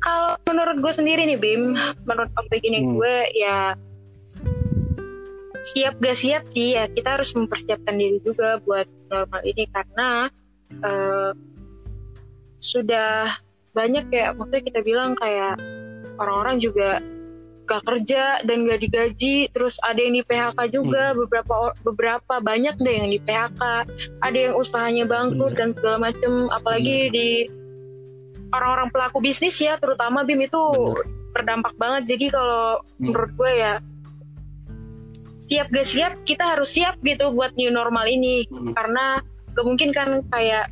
Kalau 0.01 0.33
menurut 0.49 0.77
gue 0.81 0.93
sendiri 0.97 1.29
nih, 1.29 1.37
Bim, 1.37 1.77
menurut 2.09 2.31
opini 2.41 2.81
hmm. 2.81 2.89
gue 2.97 3.15
ya 3.37 3.77
siap 5.67 5.99
gak 5.99 6.15
siap 6.15 6.47
sih 6.55 6.79
ya 6.79 6.87
kita 6.87 7.19
harus 7.19 7.35
mempersiapkan 7.35 7.99
diri 7.99 8.23
juga 8.23 8.63
buat 8.63 8.87
normal 9.11 9.43
ini 9.43 9.67
karena 9.75 10.31
uh, 10.87 11.35
sudah 12.67 13.39
banyak 13.77 14.09
kayak 14.09 14.35
maksudnya 14.35 14.63
kita 14.67 14.81
bilang 14.83 15.15
kayak 15.21 15.61
orang-orang 16.17 16.59
juga 16.59 16.99
gak 17.67 17.83
kerja 17.83 18.41
dan 18.47 18.65
gak 18.65 18.81
digaji 18.81 19.51
terus 19.51 19.77
ada 19.83 19.99
yang 19.99 20.15
di 20.17 20.25
PHK 20.25 20.59
juga 20.71 21.13
hmm. 21.13 21.19
beberapa 21.27 21.55
beberapa 21.83 22.35
banyak 22.39 22.79
deh 22.79 22.95
yang 22.95 23.11
di 23.11 23.21
PHK 23.21 23.63
ada 24.23 24.39
yang 24.39 24.55
usahanya 24.55 25.05
bangkrut 25.05 25.59
dan 25.59 25.75
segala 25.75 26.11
macem 26.11 26.47
apalagi 26.55 27.11
Bener. 27.11 27.15
di 27.15 27.29
orang-orang 28.55 28.89
pelaku 28.95 29.19
bisnis 29.19 29.59
ya 29.59 29.77
terutama 29.83 30.23
BIM 30.23 30.47
itu 30.47 30.63
Bener. 30.63 31.05
terdampak 31.35 31.75
banget 31.77 32.17
jadi 32.17 32.27
kalau 32.31 32.81
hmm. 32.81 33.03
menurut 33.03 33.31
gue 33.35 33.53
ya 33.53 33.75
siap 35.43 35.67
gak 35.75 35.87
siap 35.87 36.13
kita 36.23 36.55
harus 36.55 36.71
siap 36.71 37.03
gitu 37.03 37.35
buat 37.35 37.51
new 37.59 37.71
normal 37.75 38.07
ini 38.07 38.47
hmm. 38.47 38.79
karena 38.79 39.19
gak 39.59 39.67
mungkin 39.67 39.91
kan 39.91 40.23
kayak 40.31 40.71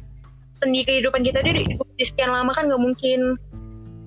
sendi 0.64 0.80
kehidupan 0.88 1.20
kita 1.20 1.44
di 1.44 1.76
sekian 2.00 2.32
lama 2.32 2.56
kan 2.56 2.72
gak 2.72 2.80
mungkin 2.80 3.36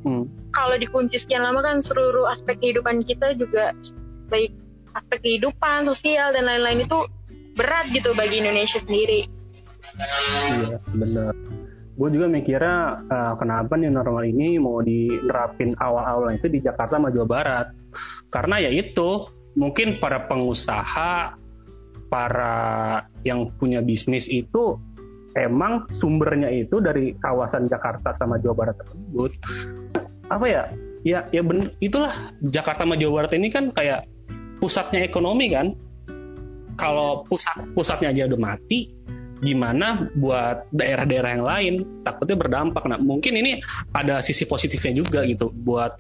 hmm 0.01 0.37
kalau 0.57 0.73
dikunci 0.81 1.21
sekian 1.21 1.45
lama 1.45 1.61
kan 1.61 1.85
seluruh 1.85 2.25
aspek 2.33 2.57
kehidupan 2.57 3.05
kita 3.05 3.37
juga 3.37 3.77
baik 4.33 4.49
aspek 4.97 5.21
kehidupan 5.21 5.85
sosial 5.85 6.33
dan 6.33 6.49
lain-lain 6.49 6.89
itu 6.89 7.05
berat 7.53 7.85
gitu 7.93 8.17
bagi 8.17 8.41
Indonesia 8.41 8.81
sendiri. 8.81 9.29
Iya 10.49 10.81
benar. 10.97 11.33
Gue 11.97 12.09
juga 12.13 12.25
mikirnya 12.29 13.05
uh, 13.05 13.33
kenapa 13.37 13.77
nih 13.77 13.93
normal 13.93 14.25
ini 14.25 14.57
mau 14.57 14.81
diterapin 14.81 15.77
awal-awal 15.77 16.33
itu 16.33 16.49
di 16.49 16.61
Jakarta 16.61 16.97
sama 16.97 17.13
Jawa 17.13 17.27
Barat. 17.29 17.67
Karena 18.33 18.61
ya 18.61 18.69
itu 18.73 19.29
mungkin 19.57 19.97
para 19.97 20.25
pengusaha, 20.25 21.37
para 22.09 22.57
yang 23.25 23.49
punya 23.57 23.81
bisnis 23.81 24.29
itu 24.29 24.77
emang 25.37 25.85
sumbernya 25.93 26.49
itu 26.49 26.81
dari 26.81 27.13
kawasan 27.21 27.69
Jakarta 27.69 28.09
sama 28.13 28.41
Jawa 28.41 28.65
Barat 28.65 28.75
tersebut? 28.81 29.31
Apa 30.33 30.45
ya? 30.49 30.63
Ya 31.05 31.23
ya 31.31 31.41
ben, 31.45 31.71
itulah. 31.79 32.11
Jakarta 32.49 32.83
sama 32.83 32.97
Jawa 32.97 33.23
Barat 33.23 33.37
ini 33.37 33.47
kan 33.53 33.69
kayak 33.71 34.09
pusatnya 34.57 35.05
ekonomi 35.05 35.53
kan? 35.53 35.77
Kalau 36.77 37.25
pusat 37.25 37.57
pusatnya 37.73 38.13
aja 38.13 38.29
udah 38.29 38.41
mati 38.41 38.93
gimana 39.37 40.09
buat 40.17 40.69
daerah-daerah 40.73 41.31
yang 41.37 41.45
lain? 41.45 41.73
Takutnya 42.01 42.37
berdampak. 42.37 42.83
Nah 42.89 42.99
mungkin 43.01 43.37
ini 43.37 43.61
ada 43.93 44.21
sisi 44.21 44.45
positifnya 44.49 44.97
juga 45.01 45.25
gitu 45.25 45.53
buat 45.53 45.97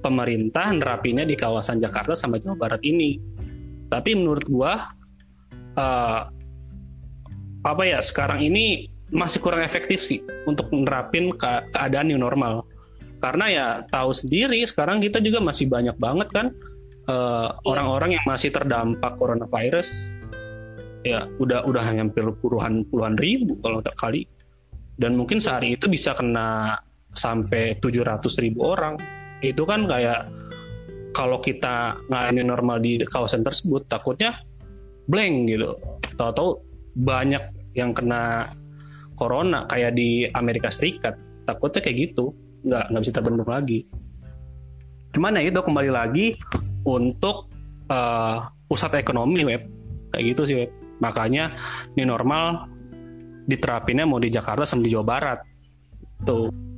pemerintah 0.00 0.72
nerapinya 0.74 1.22
di 1.22 1.34
kawasan 1.38 1.78
Jakarta 1.78 2.14
sama 2.14 2.38
Jawa 2.38 2.56
Barat 2.58 2.82
ini. 2.86 3.18
Tapi 3.90 4.10
menurut 4.14 4.46
gua 4.46 4.78
uh, 5.74 6.20
apa 7.60 7.82
ya 7.84 8.00
sekarang 8.00 8.40
ini 8.40 8.88
masih 9.10 9.42
kurang 9.42 9.60
efektif 9.60 10.00
sih 10.00 10.22
untuk 10.46 10.70
menerapin 10.70 11.34
ke 11.34 11.66
keadaan 11.74 12.08
new 12.08 12.20
normal. 12.20 12.64
Karena 13.20 13.46
ya 13.52 13.66
tahu 13.84 14.16
sendiri 14.16 14.64
sekarang 14.64 15.02
kita 15.02 15.20
juga 15.20 15.44
masih 15.44 15.68
banyak 15.68 15.92
banget 16.00 16.28
kan 16.32 16.46
uh, 17.10 17.52
orang-orang 17.68 18.16
yang 18.16 18.24
masih 18.24 18.48
terdampak 18.48 19.18
coronavirus. 19.20 20.16
Ya 21.04 21.28
udah 21.40 21.64
udah 21.68 21.82
hampir 21.84 22.24
puluhan 22.40 22.88
puluhan 22.88 23.18
ribu 23.20 23.60
kalau 23.60 23.84
tak 23.84 23.98
kali. 24.00 24.24
Dan 25.00 25.16
mungkin 25.16 25.40
sehari 25.40 25.76
itu 25.76 25.88
bisa 25.88 26.12
kena 26.12 26.76
sampai 27.16 27.76
700 27.80 28.20
ribu 28.44 28.68
orang. 28.68 29.00
Itu 29.40 29.64
kan 29.64 29.88
kayak 29.88 30.28
kalau 31.16 31.40
kita 31.40 31.96
ngalamin 32.12 32.52
normal 32.52 32.84
di 32.84 33.00
kawasan 33.00 33.40
tersebut 33.40 33.88
takutnya 33.88 34.36
blank 35.08 35.48
gitu. 35.48 35.72
Tahu-tahu 36.20 36.69
banyak 36.96 37.42
yang 37.78 37.94
kena 37.94 38.50
corona 39.14 39.68
kayak 39.68 39.94
di 39.94 40.26
Amerika 40.32 40.72
Serikat. 40.72 41.18
Takutnya 41.44 41.80
kayak 41.84 41.96
gitu 42.10 42.34
nggak 42.64 42.84
nggak 42.92 43.02
bisa 43.02 43.14
terbendung 43.14 43.50
lagi. 43.50 43.84
Cuman 45.10 45.38
ya 45.38 45.50
itu 45.50 45.60
kembali 45.60 45.90
lagi 45.90 46.38
untuk 46.86 47.50
uh, 47.90 48.48
pusat 48.70 49.02
ekonomi 49.02 49.42
web. 49.44 49.62
Kayak 50.14 50.24
gitu 50.34 50.42
sih 50.46 50.56
web. 50.64 50.70
Makanya 51.00 51.56
ini 51.96 52.04
normal 52.06 52.68
diterapinnya 53.48 54.06
mau 54.06 54.22
di 54.22 54.30
Jakarta 54.30 54.62
sama 54.62 54.86
di 54.86 54.92
Jawa 54.92 55.06
Barat. 55.06 55.38
Tuh. 56.22 56.70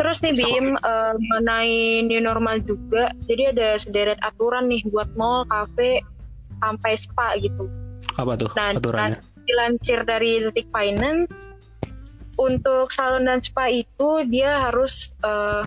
Terus 0.00 0.18
nih 0.24 0.32
Bim, 0.32 0.74
so, 0.74 0.80
uh, 0.80 1.12
mengenai 1.12 2.00
new 2.08 2.24
normal 2.24 2.64
juga, 2.64 3.12
jadi 3.28 3.52
ada 3.52 3.68
sederet 3.76 4.16
aturan 4.24 4.72
nih 4.72 4.80
buat 4.88 5.12
mall, 5.12 5.44
kafe, 5.52 6.00
sampai 6.64 6.96
spa 6.96 7.36
gitu. 7.36 7.68
Apa 8.20 8.32
tuh 8.36 8.50
nah, 8.52 8.76
aturannya? 8.76 9.20
Dilansir 9.48 10.04
dari 10.04 10.44
Detik 10.44 10.68
Finance, 10.70 11.32
untuk 12.40 12.88
salon 12.88 13.28
dan 13.28 13.44
spa 13.44 13.68
itu 13.68 14.24
dia 14.24 14.68
harus 14.70 15.12
uh, 15.20 15.60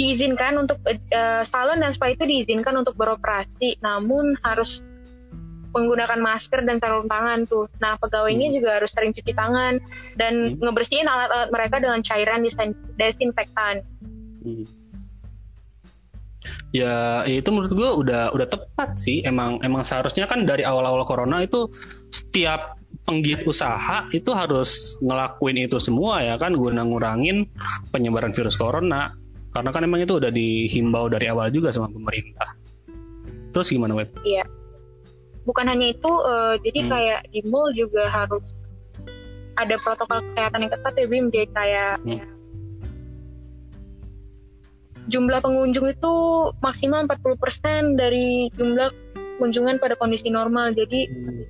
diizinkan 0.00 0.56
untuk 0.56 0.80
uh, 0.88 1.44
salon 1.44 1.84
dan 1.84 1.92
spa 1.92 2.10
itu 2.10 2.24
diizinkan 2.24 2.74
untuk 2.80 2.96
beroperasi, 2.96 3.78
namun 3.84 4.34
harus 4.40 4.80
menggunakan 5.74 6.22
masker 6.22 6.62
dan 6.62 6.78
sarung 6.78 7.10
tangan 7.10 7.44
tuh. 7.50 7.66
Nah 7.82 7.98
pegawainya 7.98 8.48
hmm. 8.48 8.56
juga 8.56 8.70
harus 8.78 8.90
sering 8.94 9.10
cuci 9.10 9.34
tangan 9.34 9.82
dan 10.14 10.54
hmm. 10.54 10.62
ngebersihin 10.62 11.10
alat-alat 11.10 11.50
mereka 11.50 11.82
dengan 11.82 12.00
cairan 12.00 12.46
desinfektan. 12.96 13.82
Hmm. 14.40 14.64
Ya 16.74 17.22
itu 17.30 17.46
menurut 17.54 17.70
gue 17.70 17.90
udah 18.02 18.34
udah 18.34 18.46
tepat 18.50 18.98
sih. 18.98 19.22
Emang 19.22 19.62
emang 19.62 19.86
seharusnya 19.86 20.26
kan 20.26 20.42
dari 20.42 20.66
awal-awal 20.66 21.06
corona 21.06 21.38
itu 21.38 21.70
setiap 22.10 22.74
penggiat 23.04 23.44
usaha 23.44 24.08
itu 24.10 24.30
harus 24.32 24.96
ngelakuin 25.04 25.68
itu 25.68 25.76
semua 25.76 26.24
ya 26.24 26.40
kan 26.40 26.56
guna 26.56 26.86
ngurangin 26.86 27.44
penyebaran 27.92 28.32
virus 28.32 28.56
corona 28.56 29.12
karena 29.52 29.70
kan 29.70 29.82
emang 29.84 30.02
itu 30.02 30.16
udah 30.16 30.32
dihimbau 30.32 31.06
dari 31.12 31.28
awal 31.28 31.52
juga 31.52 31.68
sama 31.68 31.92
pemerintah 31.92 32.48
terus 33.52 33.68
gimana 33.68 33.92
web 33.92 34.08
iya 34.24 34.42
bukan 35.44 35.68
hanya 35.68 35.92
itu 35.92 36.08
uh, 36.08 36.56
jadi 36.64 36.80
hmm. 36.80 36.90
kayak 36.90 37.20
di 37.28 37.40
mall 37.44 37.68
juga 37.76 38.08
harus 38.08 38.42
ada 39.54 39.76
protokol 39.78 40.18
kesehatan 40.32 40.66
yang 40.66 40.72
ketat 40.72 40.94
ya 40.96 41.06
Bim 41.06 41.24
jadi 41.30 41.48
kayak 41.52 41.94
hmm. 42.02 42.10
ya, 42.18 42.24
jumlah 45.08 45.40
pengunjung 45.44 45.92
itu 45.92 46.14
maksimal 46.64 47.04
40% 47.04 48.00
dari 48.00 48.48
jumlah 48.56 48.88
kunjungan 49.36 49.76
pada 49.82 49.98
kondisi 49.98 50.30
normal 50.30 50.72
jadi 50.72 51.10
hmm. 51.10 51.42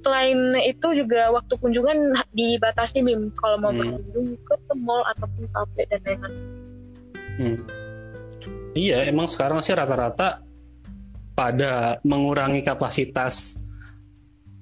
selain 0.00 0.38
itu 0.62 0.86
juga 1.04 1.34
waktu 1.34 1.58
kunjungan 1.58 2.14
dibatasi 2.32 3.02
Bim 3.02 3.34
kalau 3.36 3.60
mau 3.60 3.74
hmm. 3.74 3.80
berkunjung 3.82 4.26
ke 4.40 4.74
mall 4.78 5.02
ataupun 5.16 5.44
kafe 5.50 5.82
dan 5.90 6.00
lain-lain 6.06 6.36
hmm. 7.36 7.56
iya 8.72 9.04
emang 9.10 9.28
sekarang 9.28 9.60
sih 9.60 9.74
rata-rata 9.76 10.40
pada 11.36 12.00
mengurangi 12.00 12.64
kapasitas 12.64 13.60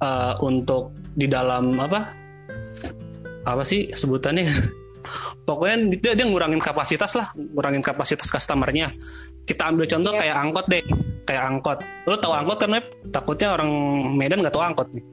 uh, 0.03 0.35
untuk 0.43 0.91
di 1.15 1.31
dalam 1.31 1.79
apa 1.79 2.11
apa 3.47 3.63
sih 3.63 3.95
sebutannya 3.95 4.51
pokoknya 5.45 5.77
dia 6.01 6.13
dia 6.17 6.27
ngurangin 6.27 6.61
kapasitas 6.61 7.15
lah 7.15 7.31
ngurangin 7.37 7.85
kapasitas 7.85 8.29
customernya. 8.29 8.93
Kita 9.45 9.69
ambil 9.69 9.85
contoh 9.85 10.13
yeah. 10.17 10.21
kayak 10.25 10.37
angkot 10.41 10.67
deh 10.73 10.83
kayak 11.29 11.43
angkot. 11.45 11.79
Lo 12.09 12.17
tau 12.17 12.33
angkot 12.33 12.59
kan 12.61 12.71
web? 12.73 12.85
Takutnya 13.13 13.55
orang 13.55 13.71
Medan 14.17 14.41
nggak 14.41 14.55
tau 14.57 14.65
angkot 14.65 14.89
nih. 14.93 15.05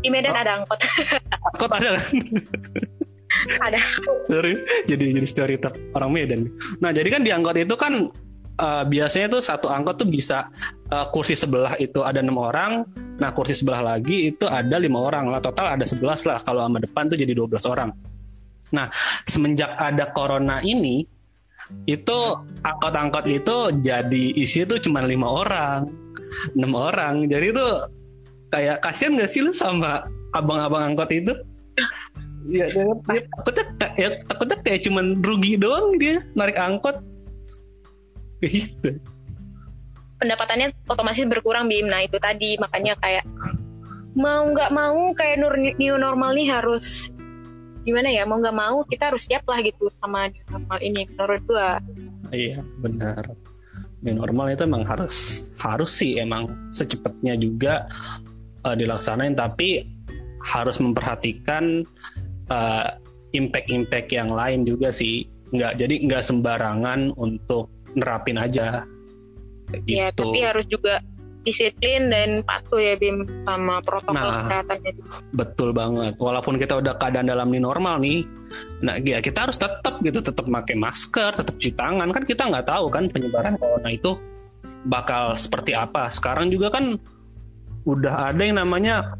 Di 0.00 0.08
Medan 0.08 0.34
oh. 0.34 0.42
ada 0.42 0.52
angkot. 0.62 0.78
Angkot 1.56 1.70
ada? 1.72 2.00
Kan 2.00 3.60
ada. 3.70 3.80
Sorry 4.26 4.58
jadi 4.88 5.04
jadi 5.12 5.28
stereotip 5.28 5.72
orang 5.92 6.10
Medan. 6.10 6.40
Nah 6.80 6.90
jadi 6.90 7.08
kan 7.12 7.22
di 7.22 7.30
angkot 7.30 7.56
itu 7.60 7.76
kan 7.76 8.08
uh, 8.60 8.84
biasanya 8.88 9.36
tuh 9.38 9.42
satu 9.44 9.68
angkot 9.68 10.00
tuh 10.00 10.08
bisa 10.08 10.48
uh, 10.90 11.06
kursi 11.12 11.36
sebelah 11.36 11.76
itu 11.76 12.00
ada 12.02 12.20
enam 12.24 12.40
orang, 12.40 12.84
nah 13.20 13.30
kursi 13.32 13.52
sebelah 13.52 13.84
lagi 13.84 14.32
itu 14.32 14.44
ada 14.48 14.76
lima 14.80 15.00
orang. 15.00 15.28
Lah 15.28 15.40
total 15.40 15.76
ada 15.76 15.84
sebelas 15.84 16.24
lah 16.24 16.40
kalau 16.40 16.64
sama 16.64 16.78
depan 16.80 17.08
tuh 17.08 17.18
jadi 17.20 17.32
12 17.36 17.72
orang. 17.72 17.90
Nah 18.72 18.90
semenjak 19.28 19.74
ada 19.78 20.10
corona 20.14 20.62
ini 20.62 21.06
itu 21.86 22.18
angkot-angkot 22.62 23.26
itu 23.26 23.56
jadi 23.82 24.24
isi 24.38 24.62
tuh 24.66 24.78
cuma 24.78 25.02
lima 25.02 25.26
orang, 25.26 25.90
enam 26.54 26.72
orang, 26.78 27.26
jadi 27.26 27.50
itu 27.50 27.66
kayak 28.54 28.78
kasihan 28.86 29.18
gak 29.18 29.30
sih 29.34 29.42
lu 29.42 29.50
sama 29.50 30.06
abang-abang 30.30 30.94
angkot 30.94 31.10
itu? 31.10 31.34
ya, 32.46 32.70
dia, 32.70 32.86
dia 32.94 33.22
takutnya 33.34 33.64
ya 33.98 34.08
takutnya 34.30 34.56
kayak 34.62 34.80
cuman 34.86 35.06
rugi 35.20 35.58
doang 35.58 35.98
dia 35.98 36.22
narik 36.38 36.56
angkot. 36.56 37.02
Gitu. 38.40 39.02
Pendapatannya 40.16 40.72
otomatis 40.88 41.24
berkurang 41.28 41.68
bim. 41.68 41.88
Nah 41.90 42.06
itu 42.06 42.16
tadi. 42.22 42.56
Makanya 42.56 42.96
kayak 43.02 43.24
mau 44.16 44.48
nggak 44.48 44.70
mau 44.72 45.12
kayak 45.12 45.42
new 45.76 45.96
normal 45.98 46.32
nih 46.32 46.48
harus 46.48 47.12
gimana 47.86 48.10
ya 48.10 48.26
mau 48.26 48.42
nggak 48.42 48.58
mau 48.58 48.82
kita 48.90 49.14
harus 49.14 49.30
siap 49.30 49.46
lah 49.46 49.62
gitu 49.62 49.86
sama 50.02 50.26
new 50.26 50.42
normal 50.50 50.78
ini. 50.82 51.02
Menurut 51.14 51.42
gua. 51.46 51.78
Iya 52.34 52.60
benar. 52.82 53.22
New 54.02 54.18
normal 54.18 54.52
itu 54.52 54.66
emang 54.66 54.82
harus 54.82 55.48
harus 55.62 55.90
sih 55.94 56.18
emang 56.18 56.50
secepatnya 56.74 57.38
juga 57.38 57.86
uh, 58.66 58.74
dilaksanain 58.74 59.38
tapi 59.38 59.86
harus 60.42 60.82
memperhatikan 60.82 61.86
uh, 62.50 62.98
impact-impact 63.32 64.10
yang 64.10 64.28
lain 64.28 64.66
juga 64.66 64.90
sih. 64.90 65.24
Nggak 65.54 65.78
jadi 65.78 65.94
nggak 66.10 66.22
sembarangan 66.26 67.14
untuk 67.14 67.70
nerapin 67.94 68.36
aja. 68.36 68.82
Ya 69.86 70.10
gitu. 70.10 70.30
tapi 70.30 70.38
harus 70.42 70.66
juga 70.66 71.02
disiplin 71.46 72.10
dan 72.10 72.42
patuh 72.42 72.82
ya 72.82 72.98
Bim 72.98 73.22
sama 73.46 73.78
protokol 73.86 74.18
nah, 74.18 74.50
kesehatannya. 74.50 74.92
Betul 75.30 75.70
banget. 75.70 76.18
Walaupun 76.18 76.58
kita 76.58 76.82
udah 76.82 76.98
keadaan 76.98 77.30
dalam 77.30 77.46
ini 77.54 77.62
normal 77.62 78.02
nih, 78.02 78.26
nah 78.82 78.98
ya 78.98 79.22
kita 79.22 79.46
harus 79.46 79.54
tetap 79.54 80.02
gitu, 80.02 80.18
tetap 80.18 80.42
pakai 80.42 80.74
masker, 80.74 81.38
tetap 81.38 81.54
cuci 81.54 81.72
tangan 81.78 82.10
kan 82.10 82.22
kita 82.26 82.50
nggak 82.50 82.66
tahu 82.66 82.90
kan 82.90 83.06
penyebaran 83.06 83.54
corona 83.54 83.88
itu 83.94 84.18
bakal 84.90 85.38
seperti 85.38 85.78
apa. 85.78 86.10
Sekarang 86.10 86.50
juga 86.50 86.74
kan 86.74 86.98
udah 87.86 88.34
ada 88.34 88.42
yang 88.42 88.58
namanya 88.58 89.14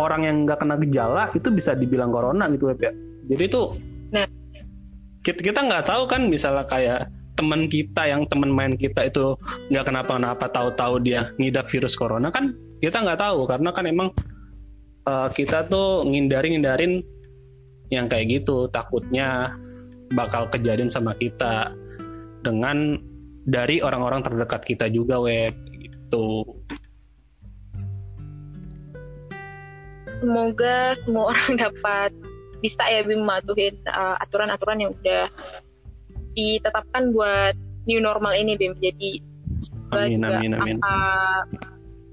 orang 0.00 0.24
yang 0.24 0.36
nggak 0.48 0.64
kena 0.64 0.80
gejala 0.80 1.24
itu 1.36 1.52
bisa 1.52 1.76
dibilang 1.76 2.08
corona 2.08 2.48
gitu 2.48 2.72
ya. 2.80 2.96
Jadi 3.28 3.42
itu 3.44 3.76
nah. 4.08 4.24
kita 5.20 5.52
kita 5.52 5.60
nggak 5.68 5.84
tahu 5.84 6.08
kan 6.08 6.32
misalnya 6.32 6.64
kayak 6.64 7.12
teman 7.42 7.66
kita 7.66 8.06
yang 8.06 8.22
teman 8.30 8.54
main 8.54 8.78
kita 8.78 9.10
itu 9.10 9.34
nggak 9.66 9.90
kenapa-napa 9.90 10.46
tahu-tahu 10.46 11.02
dia 11.02 11.26
ngidap 11.42 11.66
virus 11.66 11.98
corona 11.98 12.30
kan 12.30 12.54
kita 12.78 13.02
nggak 13.02 13.18
tahu. 13.18 13.50
Karena 13.50 13.74
kan 13.74 13.84
emang 13.90 14.08
uh, 15.10 15.26
kita 15.34 15.66
tuh 15.66 16.06
ngindari 16.06 16.54
ngindarin 16.54 17.02
yang 17.90 18.06
kayak 18.06 18.30
gitu. 18.30 18.70
Takutnya 18.70 19.58
bakal 20.14 20.46
kejadian 20.46 20.86
sama 20.86 21.18
kita 21.18 21.74
dengan 22.46 23.02
dari 23.42 23.82
orang-orang 23.82 24.22
terdekat 24.22 24.62
kita 24.62 24.86
juga 24.86 25.18
web 25.18 25.54
gitu. 25.74 26.46
Semoga 30.22 30.94
semua 31.02 31.34
orang 31.34 31.50
dapat 31.66 32.10
bisa 32.62 32.86
ya 32.86 33.02
Bim 33.02 33.26
mematuhi 33.26 33.74
uh, 33.90 34.14
aturan-aturan 34.22 34.86
yang 34.86 34.94
udah 34.94 35.26
ditetapkan 36.34 37.12
buat 37.12 37.54
new 37.86 37.98
normal 37.98 38.32
ini 38.36 38.56
Bim. 38.56 38.76
Jadi 38.78 39.20
amin, 39.92 40.24
amin, 40.24 40.52
amin. 40.56 40.76
apa 40.80 40.94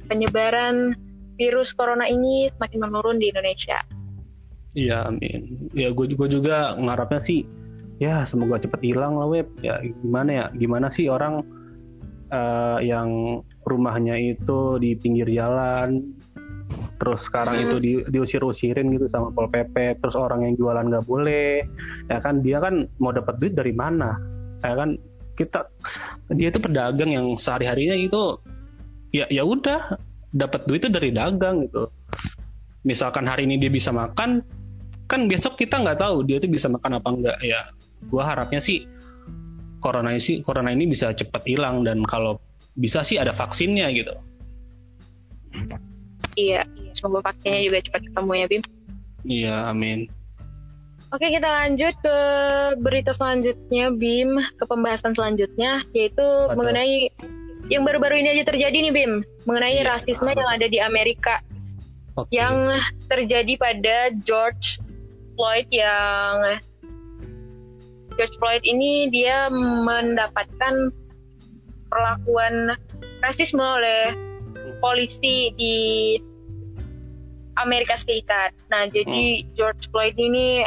penyebaran 0.10 0.98
virus 1.40 1.72
corona 1.72 2.10
ini 2.10 2.52
semakin 2.58 2.80
menurun 2.84 3.22
di 3.22 3.32
Indonesia. 3.32 3.80
Iya, 4.76 5.08
amin. 5.08 5.72
Ya 5.74 5.94
gue 5.94 6.06
juga 6.10 6.26
juga 6.28 6.58
ngarapnya 6.76 7.22
sih 7.24 7.42
ya 8.02 8.26
semoga 8.28 8.60
cepet 8.60 8.92
hilang 8.94 9.16
lah 9.16 9.30
web. 9.30 9.48
Ya 9.64 9.80
gimana 10.04 10.30
ya? 10.30 10.46
Gimana 10.58 10.92
sih 10.92 11.08
orang 11.08 11.46
uh, 12.34 12.80
yang 12.84 13.42
rumahnya 13.64 14.18
itu 14.18 14.82
di 14.82 14.98
pinggir 14.98 15.30
jalan 15.30 16.19
terus 17.00 17.26
sekarang 17.26 17.64
itu 17.64 17.76
di, 17.80 17.92
diusir-usirin 18.12 18.92
gitu 18.94 19.08
sama 19.08 19.32
pol 19.32 19.48
pp 19.48 19.98
terus 20.04 20.16
orang 20.20 20.46
yang 20.46 20.54
jualan 20.60 20.86
nggak 20.86 21.06
boleh. 21.08 21.64
Ya 22.12 22.20
kan 22.20 22.44
dia 22.44 22.60
kan 22.60 22.86
mau 23.02 23.16
dapat 23.16 23.40
duit 23.40 23.54
dari 23.56 23.72
mana? 23.72 24.20
Ya 24.62 24.76
kan 24.76 25.00
kita 25.40 25.66
dia 26.36 26.52
itu 26.52 26.60
pedagang 26.60 27.10
yang 27.16 27.26
sehari 27.40 27.66
harinya 27.66 27.96
itu 27.96 28.36
ya 29.16 29.26
ya 29.32 29.48
udah 29.48 29.96
dapat 30.30 30.62
duit 30.68 30.84
itu 30.86 30.92
dari 30.92 31.10
dagang 31.10 31.66
gitu. 31.66 31.90
Misalkan 32.84 33.26
hari 33.28 33.48
ini 33.48 33.60
dia 33.60 33.72
bisa 33.72 33.90
makan 33.96 34.44
kan 35.10 35.26
besok 35.26 35.58
kita 35.58 35.82
nggak 35.82 36.06
tahu 36.06 36.22
dia 36.22 36.38
itu 36.38 36.46
bisa 36.46 36.70
makan 36.70 37.02
apa 37.02 37.10
enggak 37.10 37.38
ya 37.42 37.74
gua 38.14 38.30
harapnya 38.30 38.62
sih 38.62 38.86
corona 39.82 40.14
ini 40.14 40.46
corona 40.46 40.70
ini 40.70 40.86
bisa 40.86 41.10
cepat 41.18 41.50
hilang 41.50 41.82
dan 41.82 42.06
kalau 42.06 42.38
bisa 42.78 43.02
sih 43.02 43.18
ada 43.18 43.34
vaksinnya 43.34 43.90
gitu 43.90 44.14
iya 46.39 46.62
semoga 46.95 47.32
vaksinnya 47.32 47.62
juga 47.67 47.80
cepat 47.84 48.02
ketemu 48.08 48.32
ya 48.32 48.45
Bim. 48.47 48.63
Iya 49.28 49.56
amin. 49.75 49.99
Oke 51.10 51.25
kita 51.34 51.49
lanjut 51.49 51.95
ke 51.99 52.17
berita 52.80 53.12
selanjutnya 53.12 53.91
Bim. 53.91 54.39
Ke 54.56 54.63
pembahasan 54.63 55.17
selanjutnya 55.17 55.84
yaitu 55.91 56.25
mengenai 56.54 57.12
yang 57.67 57.84
baru-baru 57.84 58.23
ini 58.23 58.39
aja 58.39 58.47
terjadi 58.47 58.78
nih 58.89 58.93
Bim. 58.93 59.13
Mengenai 59.43 59.82
iya, 59.82 59.89
rasisme 59.89 60.30
yang 60.32 60.49
ada 60.49 60.67
di 60.69 60.80
Amerika. 60.80 61.43
Okay. 62.19 62.41
yang 62.43 62.75
terjadi 63.08 63.54
pada 63.56 64.12
George 64.28 64.84
Floyd 65.39 65.71
yang 65.71 66.60
George 68.19 68.36
Floyd 68.43 68.63
ini 68.67 69.08
dia 69.08 69.47
mendapatkan 69.47 70.91
perlakuan 71.88 72.75
rasisme 73.23 73.63
oleh 73.63 74.12
polisi 74.84 75.56
di 75.56 75.78
Amerika 77.60 78.00
Serikat. 78.00 78.56
Nah, 78.72 78.88
jadi 78.88 79.43
hmm. 79.43 79.56
George 79.56 79.91
Floyd 79.91 80.15
ini 80.15 80.63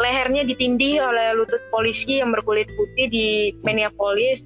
lehernya 0.00 0.48
ditindih 0.48 1.04
oleh 1.04 1.36
lutut 1.36 1.60
polisi 1.68 2.24
yang 2.24 2.32
berkulit 2.32 2.72
putih 2.72 3.06
di 3.12 3.28
Minneapolis 3.60 4.44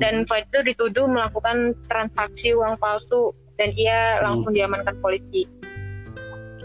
dan 0.00 0.24
hmm. 0.24 0.26
Floyd 0.26 0.48
itu 0.48 0.72
dituduh 0.72 1.06
melakukan 1.06 1.76
transaksi 1.88 2.56
uang 2.56 2.80
palsu 2.80 3.36
dan 3.60 3.70
ia 3.76 4.20
langsung 4.24 4.52
hmm. 4.52 4.58
diamankan 4.58 4.96
polisi. 5.04 5.44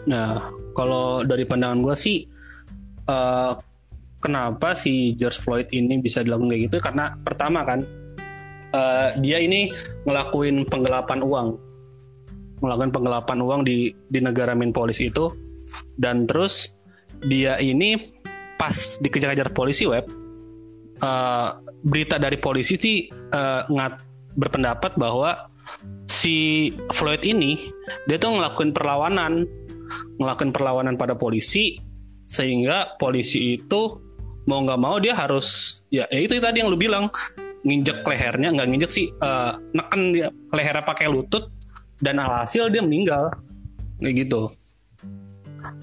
Nah, 0.07 0.47
kalau 0.73 1.21
dari 1.27 1.43
pandangan 1.43 1.83
gue 1.83 1.95
sih, 1.99 2.17
uh, 3.11 3.53
kenapa 4.23 4.73
si 4.73 5.13
George 5.19 5.37
Floyd 5.37 5.67
ini 5.75 5.99
bisa 5.99 6.23
dilakukan 6.23 6.49
kayak 6.55 6.63
gitu? 6.71 6.77
Karena 6.81 7.13
pertama 7.19 7.67
kan, 7.67 7.83
uh, 8.73 9.13
dia 9.19 9.37
ini 9.43 9.69
ngelakuin 10.07 10.65
penggelapan 10.65 11.19
uang 11.21 11.68
melakukan 12.59 12.91
penggelapan 12.91 13.37
uang 13.39 13.61
di 13.65 13.91
di 14.11 14.19
negara 14.19 14.53
Minpolis 14.55 14.99
itu. 15.03 15.33
Dan 15.99 16.27
terus 16.27 16.79
dia 17.23 17.59
ini 17.59 18.19
pas 18.59 18.75
dikejar-kejar 18.99 19.55
polisi 19.55 19.87
web 19.87 20.07
uh, 21.03 21.59
berita 21.83 22.19
dari 22.19 22.35
polisi 22.35 22.75
sih 22.75 23.07
uh, 23.11 23.63
ngat 23.71 24.03
berpendapat 24.35 24.95
bahwa 24.99 25.49
si 26.07 26.69
Floyd 26.95 27.23
ini 27.23 27.71
dia 28.07 28.19
tuh 28.19 28.35
ngelakuin 28.35 28.75
perlawanan 28.75 29.47
ngelakuin 30.19 30.51
perlawanan 30.51 30.95
pada 30.99 31.15
polisi 31.15 31.79
sehingga 32.27 32.99
polisi 33.01 33.57
itu 33.57 33.97
mau 34.45 34.61
nggak 34.61 34.81
mau 34.81 34.97
dia 35.01 35.17
harus 35.17 35.79
ya, 35.89 36.05
ya 36.11 36.19
itu 36.21 36.37
tadi 36.37 36.61
yang 36.61 36.69
lu 36.69 36.77
bilang 36.77 37.09
nginjek 37.65 38.05
lehernya 38.05 38.55
nggak 38.55 38.67
nginjek 38.69 38.91
sih 38.91 39.07
uh, 39.19 39.57
neken 39.75 40.15
lehernya 40.53 40.83
pakai 40.85 41.09
lutut 41.09 41.51
dan 41.99 42.19
alhasil 42.19 42.71
dia 42.71 42.83
meninggal. 42.83 43.31
Kayak 43.99 44.27
gitu. 44.27 44.41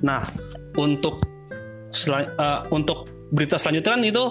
Nah 0.00 0.24
untuk 0.76 1.20
uh, 2.12 2.64
untuk 2.72 3.08
berita 3.32 3.60
selanjutnya 3.60 3.92
kan 3.96 4.02
itu 4.04 4.24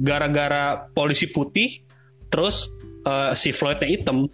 gara-gara 0.00 0.88
polisi 0.94 1.28
putih 1.28 1.82
terus 2.30 2.70
uh, 3.06 3.34
si 3.34 3.50
Floydnya 3.50 3.88
hitam. 3.90 4.30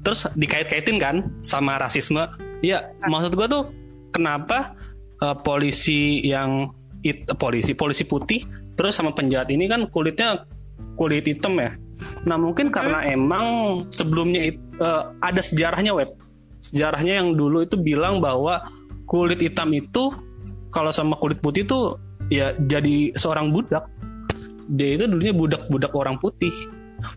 Terus 0.00 0.28
dikait-kaitin 0.32 0.96
kan 0.96 1.16
sama 1.44 1.76
rasisme. 1.76 2.24
Ya 2.64 2.92
maksud 3.04 3.36
gue 3.36 3.48
tuh 3.48 3.64
kenapa 4.12 4.76
uh, 5.24 5.36
polisi 5.40 6.20
yang 6.24 6.72
it, 7.04 7.24
polisi 7.40 7.72
polisi 7.72 8.04
putih 8.04 8.44
terus 8.76 8.96
sama 8.96 9.12
penjahat 9.12 9.52
ini 9.52 9.68
kan 9.68 9.88
kulitnya 9.88 10.44
kulit 10.96 11.24
hitam 11.24 11.56
ya? 11.56 11.76
Nah 12.28 12.36
mungkin 12.36 12.68
hmm. 12.68 12.74
karena 12.76 12.98
emang 13.08 13.44
sebelumnya 13.92 14.52
uh, 14.80 15.14
ada 15.20 15.44
sejarahnya 15.44 15.94
web. 15.94 16.10
Sejarahnya 16.60 17.22
yang 17.22 17.36
dulu 17.36 17.64
itu 17.64 17.76
bilang 17.78 18.18
bahwa 18.18 18.64
kulit 19.08 19.40
hitam 19.40 19.72
itu 19.72 20.12
kalau 20.74 20.90
sama 20.90 21.16
kulit 21.20 21.38
putih 21.40 21.64
itu 21.64 21.96
ya 22.32 22.56
jadi 22.56 23.14
seorang 23.14 23.52
budak. 23.52 23.86
Dia 24.70 24.96
itu 24.96 25.04
dulunya 25.10 25.34
budak-budak 25.34 25.92
orang 25.94 26.16
putih. 26.18 26.52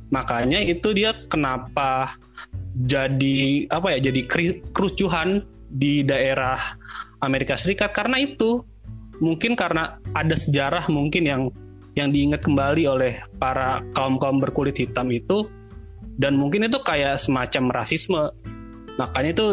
Makanya 0.10 0.64
itu 0.64 0.96
dia 0.96 1.14
kenapa 1.28 2.16
jadi 2.74 3.70
apa 3.70 3.94
ya 3.94 4.10
jadi 4.10 4.22
kerucuhan 4.74 5.44
di 5.70 6.02
daerah 6.02 6.58
Amerika 7.22 7.54
Serikat. 7.60 7.94
Karena 7.94 8.18
itu 8.18 8.64
mungkin 9.22 9.54
karena 9.54 10.02
ada 10.18 10.34
sejarah 10.34 10.90
mungkin 10.90 11.24
yang 11.30 11.44
yang 11.94 12.10
diingat 12.10 12.42
kembali 12.42 12.90
oleh 12.90 13.22
para 13.38 13.86
kaum 13.94 14.18
kaum 14.18 14.42
berkulit 14.42 14.74
hitam 14.74 15.14
itu 15.14 15.46
dan 16.18 16.38
mungkin 16.38 16.70
itu 16.70 16.80
kayak 16.82 17.18
semacam 17.18 17.74
rasisme. 17.74 18.30
Makanya 18.98 19.30
itu 19.34 19.48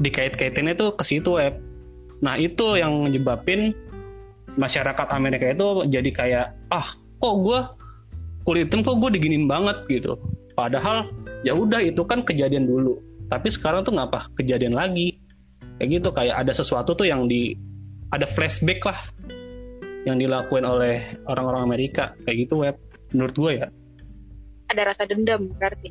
dikait-kaitinnya 0.00 0.72
itu 0.74 0.86
ke 0.96 1.04
situ 1.04 1.36
web 1.36 1.60
nah 2.20 2.36
itu 2.36 2.76
yang 2.76 2.92
menyebabkan 3.00 3.72
masyarakat 4.60 5.08
Amerika 5.12 5.48
itu 5.48 5.88
jadi 5.88 6.10
kayak 6.12 6.46
ah 6.68 6.84
kok 7.16 7.34
gue 7.40 7.60
kulit 8.44 8.68
hitam 8.68 8.84
kok 8.84 8.96
gue 9.00 9.10
diginin 9.16 9.48
banget 9.48 9.84
gitu. 9.88 10.20
Padahal 10.52 11.08
ya 11.44 11.56
udah 11.56 11.80
itu 11.80 12.04
kan 12.04 12.20
kejadian 12.20 12.68
dulu. 12.68 13.00
Tapi 13.30 13.48
sekarang 13.48 13.86
tuh 13.86 13.96
ngapa? 13.96 14.28
Kejadian 14.36 14.76
lagi. 14.76 15.16
Kayak 15.80 15.88
gitu 16.00 16.08
kayak 16.12 16.44
ada 16.44 16.52
sesuatu 16.52 16.92
tuh 16.92 17.08
yang 17.08 17.24
di 17.24 17.56
ada 18.12 18.28
flashback 18.28 18.84
lah 18.84 19.00
yang 20.04 20.20
dilakuin 20.20 20.66
oleh 20.66 21.00
orang-orang 21.24 21.64
Amerika. 21.64 22.12
Kayak 22.24 22.36
gitu 22.48 22.54
web 22.64 22.76
menurut 23.16 23.36
gue 23.36 23.52
ya 23.64 23.68
ada 24.70 24.94
rasa 24.94 25.02
dendam 25.04 25.50
berarti. 25.58 25.90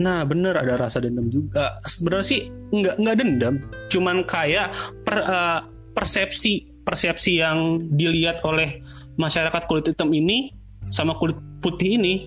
Nah 0.00 0.24
bener 0.24 0.56
ada 0.56 0.80
rasa 0.80 1.04
dendam 1.04 1.28
juga. 1.28 1.76
Sebenarnya 1.84 2.26
sih 2.26 2.40
nggak 2.72 2.96
nggak 2.96 3.16
dendam. 3.20 3.54
Cuman 3.92 4.24
kayak 4.24 4.72
per, 5.04 5.20
uh, 5.20 5.60
persepsi 5.92 6.70
persepsi 6.80 7.38
yang 7.38 7.76
dilihat 7.94 8.40
oleh 8.42 8.80
masyarakat 9.20 9.68
kulit 9.68 9.92
hitam 9.92 10.10
ini 10.16 10.50
sama 10.88 11.14
kulit 11.20 11.36
putih 11.60 12.00
ini 12.00 12.26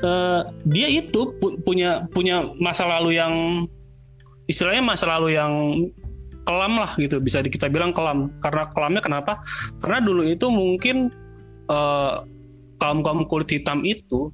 uh, 0.00 0.48
dia 0.64 0.88
itu 0.88 1.36
pu 1.36 1.60
punya 1.60 2.08
punya 2.10 2.48
masa 2.56 2.88
lalu 2.88 3.20
yang 3.20 3.68
istilahnya 4.48 4.82
masa 4.82 5.06
lalu 5.06 5.36
yang 5.36 5.52
kelam 6.48 6.80
lah 6.80 6.96
gitu. 6.96 7.20
Bisa 7.20 7.44
kita 7.44 7.68
bilang 7.68 7.92
kelam. 7.92 8.32
Karena 8.40 8.72
kelamnya 8.72 9.02
kenapa? 9.04 9.32
Karena 9.78 10.00
dulu 10.02 10.24
itu 10.26 10.48
mungkin 10.48 11.12
uh, 11.68 12.24
kaum 12.80 13.04
kaum 13.04 13.28
kulit 13.28 13.52
hitam 13.52 13.84
itu 13.84 14.32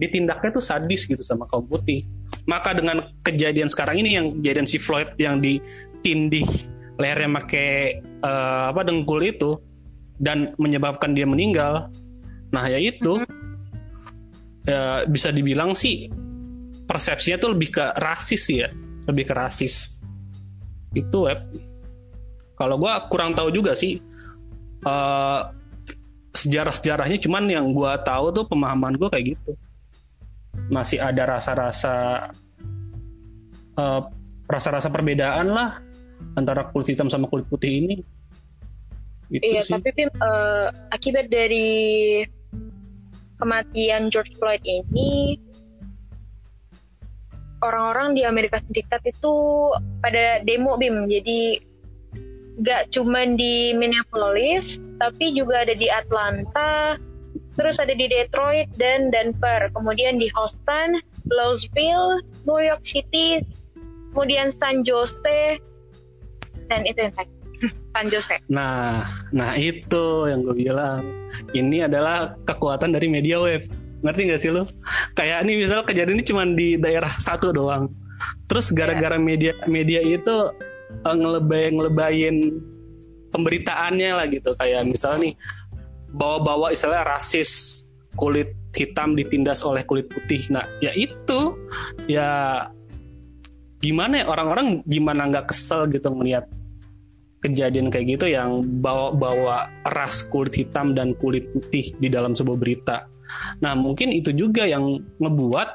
ditindaknya 0.00 0.50
tuh 0.54 0.64
sadis 0.64 1.04
gitu 1.04 1.20
sama 1.20 1.44
kaum 1.48 1.64
putih. 1.66 2.04
Maka 2.48 2.74
dengan 2.74 3.12
kejadian 3.22 3.68
sekarang 3.68 4.02
ini 4.02 4.16
yang 4.18 4.26
kejadian 4.40 4.66
si 4.66 4.76
Floyd 4.80 5.14
yang 5.20 5.38
ditindih 5.38 6.46
lehernya 6.96 7.30
pakai 7.42 8.00
uh, 8.24 8.72
apa 8.72 8.82
dengkul 8.84 9.20
itu 9.24 9.58
dan 10.18 10.56
menyebabkan 10.56 11.12
dia 11.12 11.26
meninggal. 11.28 11.88
Nah 12.52 12.64
ya 12.68 12.78
itu 12.78 13.20
mm-hmm. 13.22 14.68
ya, 14.68 15.04
bisa 15.08 15.32
dibilang 15.32 15.72
sih 15.72 16.08
persepsinya 16.84 17.38
tuh 17.40 17.56
lebih 17.56 17.74
ke 17.74 17.84
rasis 17.98 18.44
ya. 18.52 18.68
Lebih 19.08 19.24
ke 19.30 19.34
rasis. 19.34 20.04
Itu 20.94 21.26
web. 21.26 21.40
Kalau 22.54 22.78
gue 22.78 22.92
kurang 23.10 23.34
tahu 23.34 23.50
juga 23.50 23.74
sih 23.74 23.98
uh, 24.86 25.40
sejarah-sejarahnya 26.32 27.18
cuman 27.20 27.44
yang 27.50 27.66
gue 27.76 27.92
tahu 28.06 28.32
tuh 28.32 28.44
pemahaman 28.48 28.96
gue 28.96 29.08
kayak 29.12 29.36
gitu 29.36 29.52
masih 30.68 31.00
ada 31.00 31.36
rasa-rasa 31.36 32.28
uh, 33.76 34.00
rasa-rasa 34.48 34.88
perbedaan 34.92 35.48
lah 35.52 35.80
antara 36.36 36.68
kulit 36.70 36.92
hitam 36.92 37.08
sama 37.08 37.28
kulit 37.28 37.48
putih 37.48 37.82
ini. 37.82 37.96
Itu 39.32 39.48
iya, 39.48 39.64
sih. 39.64 39.72
tapi 39.72 39.96
Pim, 39.96 40.12
uh, 40.20 40.68
akibat 40.92 41.32
dari 41.32 42.20
kematian 43.40 44.12
George 44.12 44.36
Floyd 44.36 44.60
ini, 44.60 45.40
orang-orang 47.64 48.12
di 48.12 48.22
Amerika 48.28 48.60
Serikat 48.68 49.00
itu 49.08 49.34
pada 50.04 50.44
demo 50.44 50.76
Bim. 50.76 51.08
Jadi 51.08 51.64
gak 52.60 52.92
cuma 52.92 53.24
di 53.24 53.72
Minneapolis, 53.72 54.76
tapi 55.00 55.32
juga 55.32 55.64
ada 55.64 55.72
di 55.72 55.88
Atlanta, 55.88 57.00
terus 57.56 57.76
ada 57.80 57.92
di 57.92 58.08
Detroit 58.08 58.68
dan 58.80 59.12
Denver, 59.12 59.68
kemudian 59.76 60.16
di 60.16 60.32
Houston, 60.32 61.00
Louisville, 61.28 62.24
New 62.48 62.60
York 62.60 62.84
City, 62.84 63.44
kemudian 64.12 64.52
San 64.52 64.84
Jose, 64.84 65.60
dan 66.72 66.80
itu 66.88 66.98
yang 67.08 67.14
San 67.94 68.06
Jose. 68.08 68.36
Nah, 68.48 69.04
nah 69.30 69.52
itu 69.56 70.28
yang 70.28 70.42
gue 70.42 70.56
bilang. 70.56 71.04
Ini 71.52 71.88
adalah 71.88 72.36
kekuatan 72.48 72.96
dari 72.96 73.12
media 73.12 73.40
web. 73.40 73.64
Ngerti 74.02 74.20
gak 74.32 74.40
sih 74.40 74.50
lo? 74.50 74.64
Kayak 75.14 75.44
ini 75.46 75.62
misalnya 75.62 75.84
kejadian 75.84 76.16
ini 76.18 76.24
cuma 76.24 76.42
di 76.48 76.80
daerah 76.80 77.12
satu 77.20 77.52
doang. 77.52 77.92
Terus 78.48 78.72
gara-gara 78.72 79.16
yeah. 79.16 79.22
media 79.22 79.52
media 79.68 80.00
itu 80.02 80.50
uh, 81.06 81.16
ngelebay 81.16 81.70
ngelebayin 81.72 82.60
pemberitaannya 83.30 84.10
lah 84.16 84.26
gitu. 84.28 84.52
Kayak 84.58 84.88
misalnya 84.88 85.30
nih 85.30 85.34
bawa-bawa 86.12 86.70
istilah 86.72 87.04
rasis 87.04 87.84
kulit 88.16 88.52
hitam 88.76 89.16
ditindas 89.16 89.64
oleh 89.64 89.84
kulit 89.84 90.08
putih. 90.08 90.44
Nah, 90.52 90.64
ya 90.80 90.92
itu 90.96 91.56
ya 92.08 92.30
gimana 93.82 94.22
ya 94.22 94.26
orang-orang 94.30 94.86
gimana 94.86 95.26
nggak 95.26 95.50
kesel 95.50 95.90
gitu 95.90 96.12
ngelihat 96.14 96.46
kejadian 97.42 97.90
kayak 97.90 98.16
gitu 98.16 98.30
yang 98.30 98.62
bawa-bawa 98.78 99.66
ras 99.90 100.22
kulit 100.30 100.54
hitam 100.54 100.94
dan 100.94 101.12
kulit 101.18 101.50
putih 101.50 101.90
di 101.98 102.06
dalam 102.06 102.38
sebuah 102.38 102.56
berita. 102.56 103.10
Nah, 103.58 103.74
mungkin 103.74 104.14
itu 104.14 104.30
juga 104.30 104.62
yang 104.68 105.02
ngebuat 105.18 105.68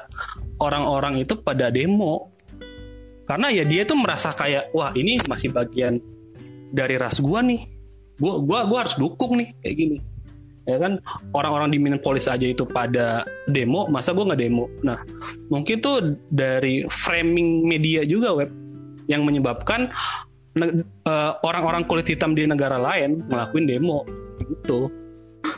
orang-orang 0.62 1.20
itu 1.22 1.36
pada 1.38 1.68
demo. 1.68 2.32
Karena 3.28 3.52
ya 3.52 3.68
dia 3.68 3.84
tuh 3.84 4.00
merasa 4.00 4.32
kayak, 4.32 4.72
wah 4.72 4.88
ini 4.96 5.20
masih 5.28 5.52
bagian 5.52 6.00
dari 6.72 6.96
ras 6.96 7.20
gua 7.20 7.44
nih. 7.44 7.60
Gua 8.16 8.40
gua 8.40 8.64
gua 8.64 8.88
harus 8.88 8.96
dukung 8.96 9.36
nih 9.36 9.52
kayak 9.60 9.76
gini. 9.76 9.98
Ya 10.68 10.76
kan 10.76 11.00
orang-orang 11.32 11.72
di 11.72 11.80
Minneapolis 11.80 12.28
aja 12.28 12.44
itu 12.44 12.68
pada 12.68 13.24
demo, 13.48 13.88
masa 13.88 14.12
gua 14.12 14.28
nggak 14.28 14.42
demo. 14.44 14.68
Nah, 14.84 15.00
mungkin 15.48 15.80
tuh 15.80 16.20
dari 16.28 16.84
framing 16.92 17.64
media 17.64 18.04
juga 18.04 18.36
web 18.36 18.52
yang 19.08 19.24
menyebabkan 19.24 19.88
uh, 21.08 21.32
orang-orang 21.40 21.88
kulit 21.88 22.04
hitam 22.04 22.36
di 22.36 22.44
negara 22.44 22.76
lain 22.76 23.24
ngelakuin 23.32 23.64
demo 23.64 24.04
gitu. 24.44 24.92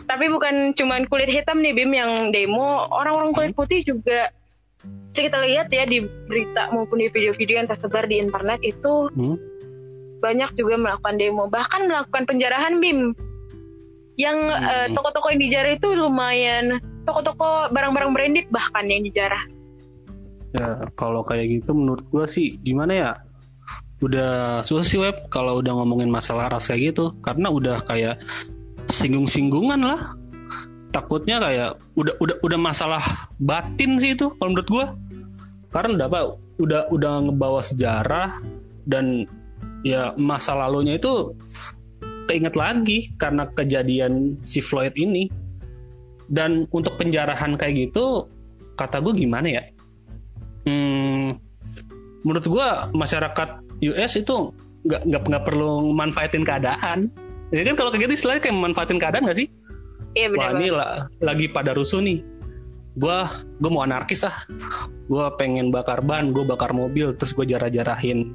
Tapi 0.07 0.27
bukan 0.31 0.77
cuman 0.79 1.07
kulit 1.11 1.31
hitam 1.31 1.59
nih 1.59 1.75
Bim 1.75 1.91
yang 1.91 2.31
demo, 2.31 2.87
orang-orang 2.95 3.35
kulit 3.35 3.53
hmm. 3.55 3.59
putih 3.59 3.81
juga 3.83 4.31
sih 5.11 5.27
kita 5.27 5.43
lihat 5.43 5.69
ya 5.75 5.85
di 5.85 6.07
berita 6.31 6.71
maupun 6.71 7.03
di 7.03 7.11
video-video 7.11 7.61
yang 7.61 7.69
tersebar 7.69 8.07
di 8.07 8.23
internet 8.23 8.63
itu 8.63 9.11
hmm. 9.11 9.37
banyak 10.23 10.51
juga 10.55 10.79
melakukan 10.79 11.19
demo, 11.19 11.51
bahkan 11.51 11.91
melakukan 11.91 12.23
penjarahan 12.31 12.79
Bim. 12.79 13.19
Yang 14.19 14.39
hmm. 14.41 14.67
uh, 14.67 14.87
toko-toko 14.97 15.27
yang 15.31 15.41
dijarah 15.43 15.73
itu 15.77 15.89
lumayan 15.95 16.65
toko-toko 17.05 17.71
barang-barang 17.71 18.11
branded 18.13 18.47
bahkan 18.51 18.87
yang 18.87 19.03
dijarah. 19.07 19.43
Ya, 20.51 20.83
kalau 20.99 21.23
kayak 21.23 21.63
gitu 21.63 21.71
menurut 21.71 22.03
gua 22.11 22.27
sih 22.27 22.59
gimana 22.67 22.93
ya? 22.93 23.11
udah 24.01 24.65
susah 24.65 24.87
sih 24.87 24.97
web 24.97 25.29
kalau 25.29 25.61
udah 25.61 25.77
ngomongin 25.77 26.09
masalah 26.09 26.49
ras 26.49 26.73
kayak 26.73 26.97
gitu 26.97 27.13
karena 27.21 27.53
udah 27.53 27.85
kayak 27.85 28.17
singgung-singgungan 28.89 29.85
lah 29.85 30.17
takutnya 30.89 31.37
kayak 31.37 31.71
udah 31.95 32.17
udah 32.19 32.37
udah 32.41 32.59
masalah 32.59 33.05
batin 33.37 34.01
sih 34.01 34.17
itu 34.17 34.33
kalau 34.41 34.57
menurut 34.57 34.69
gue 34.73 34.87
karena 35.71 35.91
udah 36.01 36.07
apa 36.09 36.21
udah 36.59 36.83
udah 36.91 37.13
ngebawa 37.29 37.61
sejarah 37.61 38.41
dan 38.89 39.29
ya 39.85 40.17
masa 40.17 40.57
lalunya 40.57 40.97
itu 40.97 41.37
keinget 42.31 42.55
lagi 42.55 43.11
karena 43.19 43.51
kejadian 43.51 44.39
si 44.47 44.63
Floyd 44.63 44.95
ini 44.95 45.27
dan 46.31 46.71
untuk 46.71 46.95
penjarahan 46.95 47.59
kayak 47.59 47.91
gitu 47.91 48.31
kata 48.79 49.03
gue 49.03 49.27
gimana 49.27 49.51
ya 49.51 49.63
hmm, 50.71 51.35
menurut 52.23 52.47
gue 52.47 52.69
masyarakat 52.95 53.49
US 53.91 54.13
itu 54.15 54.55
nggak 54.87 55.03
nggak 55.11 55.23
nggak 55.27 55.45
perlu 55.45 55.91
manfaatin 55.91 56.47
keadaan 56.47 57.11
jadi 57.51 57.75
kan 57.75 57.77
kalau 57.83 57.91
kayak 57.91 58.07
gitu 58.07 58.15
istilahnya 58.23 58.43
kayak 58.47 58.57
manfaatin 58.63 59.03
keadaan 59.03 59.27
gak 59.27 59.39
sih 59.43 59.51
Iya 60.15 60.27
benar. 60.31 60.43
Wah 60.43 60.51
ini 60.59 60.69
lah, 60.75 60.93
lagi 61.23 61.47
pada 61.51 61.71
rusuh 61.75 62.03
nih. 62.03 62.19
Gua 62.99 63.47
gue 63.63 63.71
mau 63.71 63.87
anarkis 63.87 64.27
ah. 64.27 64.35
Gue 65.07 65.27
pengen 65.39 65.71
bakar 65.71 66.03
ban, 66.03 66.35
gue 66.35 66.43
bakar 66.43 66.75
mobil, 66.75 67.15
terus 67.15 67.35
gue 67.35 67.47
jarah-jarahin 67.47 68.35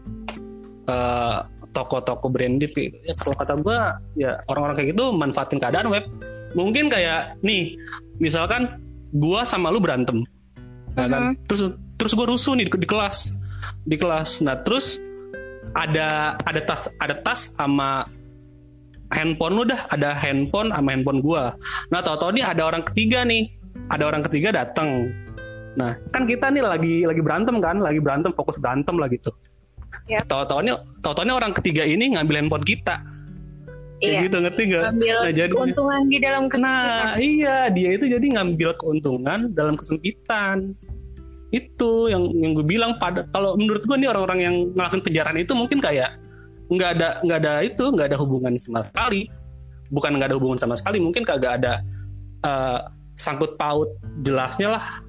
uh, 0.87 1.43
toko-toko 1.75 2.31
branded 2.31 2.71
gitu. 2.71 2.95
Ya 3.03 3.11
kalau 3.19 3.35
kata 3.35 3.59
gue, 3.59 3.77
ya 4.15 4.39
orang-orang 4.47 4.75
kayak 4.79 4.89
gitu 4.95 5.11
manfaatin 5.11 5.59
keadaan 5.59 5.91
web. 5.91 6.07
Mungkin 6.55 6.87
kayak 6.87 7.35
nih, 7.43 7.75
misalkan 8.23 8.79
gue 9.11 9.41
sama 9.43 9.67
lu 9.67 9.83
berantem, 9.83 10.23
nah, 10.95 11.11
kan? 11.11 11.21
Mhm. 11.35 11.51
Terus 11.51 11.61
terus 11.99 12.13
gue 12.15 12.25
rusuh 12.25 12.55
nih 12.55 12.71
di, 12.71 12.71
di 12.79 12.87
kelas, 12.87 13.35
di 13.83 13.95
kelas. 13.99 14.39
Nah 14.39 14.55
terus 14.63 15.03
ada 15.75 16.39
ada 16.47 16.61
tas 16.63 16.87
ada 17.03 17.15
tas 17.19 17.51
sama 17.51 18.07
handphone 19.11 19.53
lu 19.53 19.63
dah 19.67 19.85
ada 19.91 20.15
handphone 20.15 20.71
sama 20.71 20.89
handphone 20.95 21.19
gua. 21.19 21.53
Nah 21.91 21.99
tahu-tahu 21.99 22.39
nih 22.39 22.45
ada 22.47 22.63
orang 22.65 22.83
ketiga 22.87 23.27
nih, 23.27 23.51
ada 23.91 24.03
orang 24.07 24.23
ketiga 24.25 24.55
datang. 24.55 25.11
Nah 25.75 25.99
kan 26.15 26.23
kita 26.23 26.47
nih 26.49 26.63
lagi 26.63 27.03
lagi 27.03 27.21
berantem 27.21 27.59
kan, 27.59 27.83
lagi 27.83 27.99
berantem 27.99 28.31
fokus 28.31 28.55
berantem 28.57 28.95
lah 28.95 29.11
gitu. 29.11 29.29
Yap. 30.05 30.29
Tahu-tahu 30.29 30.59
nih 30.61 30.73
tahu-tahu 31.01 31.25
nih 31.25 31.35
orang 31.35 31.53
ketiga 31.57 31.83
ini 31.85 32.13
ngambil 32.13 32.35
handphone 32.45 32.65
kita. 32.65 33.01
Kayak 33.95 34.11
Iya. 34.11 34.19
gitu 34.27 34.37
ngerti 34.43 34.61
nggak? 34.69 34.83
Ambil 34.91 35.15
Nah, 35.15 35.33
jadi 35.33 35.53
keuntungan 35.55 36.01
di 36.11 36.17
dalam 36.19 36.43
kesempitan. 36.51 37.05
Nah, 37.07 37.13
iya, 37.17 37.57
dia 37.71 37.89
itu 37.95 38.05
jadi 38.11 38.25
ngambil 38.37 38.69
keuntungan 38.75 39.39
dalam 39.55 39.75
kesempitan. 39.79 40.57
Itu 41.49 42.11
yang 42.11 42.27
yang 42.35 42.51
gue 42.59 42.65
bilang 42.67 42.99
pada 42.99 43.23
kalau 43.31 43.55
menurut 43.55 43.87
gue 43.87 43.95
nih 43.95 44.09
orang-orang 44.11 44.39
yang 44.43 44.55
ngelakuin 44.75 45.03
penjarahan 45.05 45.39
itu 45.39 45.53
mungkin 45.55 45.79
kayak 45.79 46.19
nggak 46.67 46.89
ada 46.97 47.09
nggak 47.23 47.39
ada 47.39 47.53
itu 47.63 47.83
nggak 47.87 48.07
ada 48.13 48.17
hubungan 48.19 48.53
sama 48.59 48.83
sekali. 48.83 49.31
Bukan 49.89 50.17
nggak 50.19 50.33
ada 50.33 50.37
hubungan 50.37 50.59
sama 50.59 50.75
sekali, 50.75 50.99
mungkin 50.99 51.23
kagak 51.23 51.63
ada 51.63 51.79
eh, 52.43 52.79
sangkut 53.15 53.55
paut 53.55 53.87
jelasnya 54.21 54.75
lah. 54.75 55.04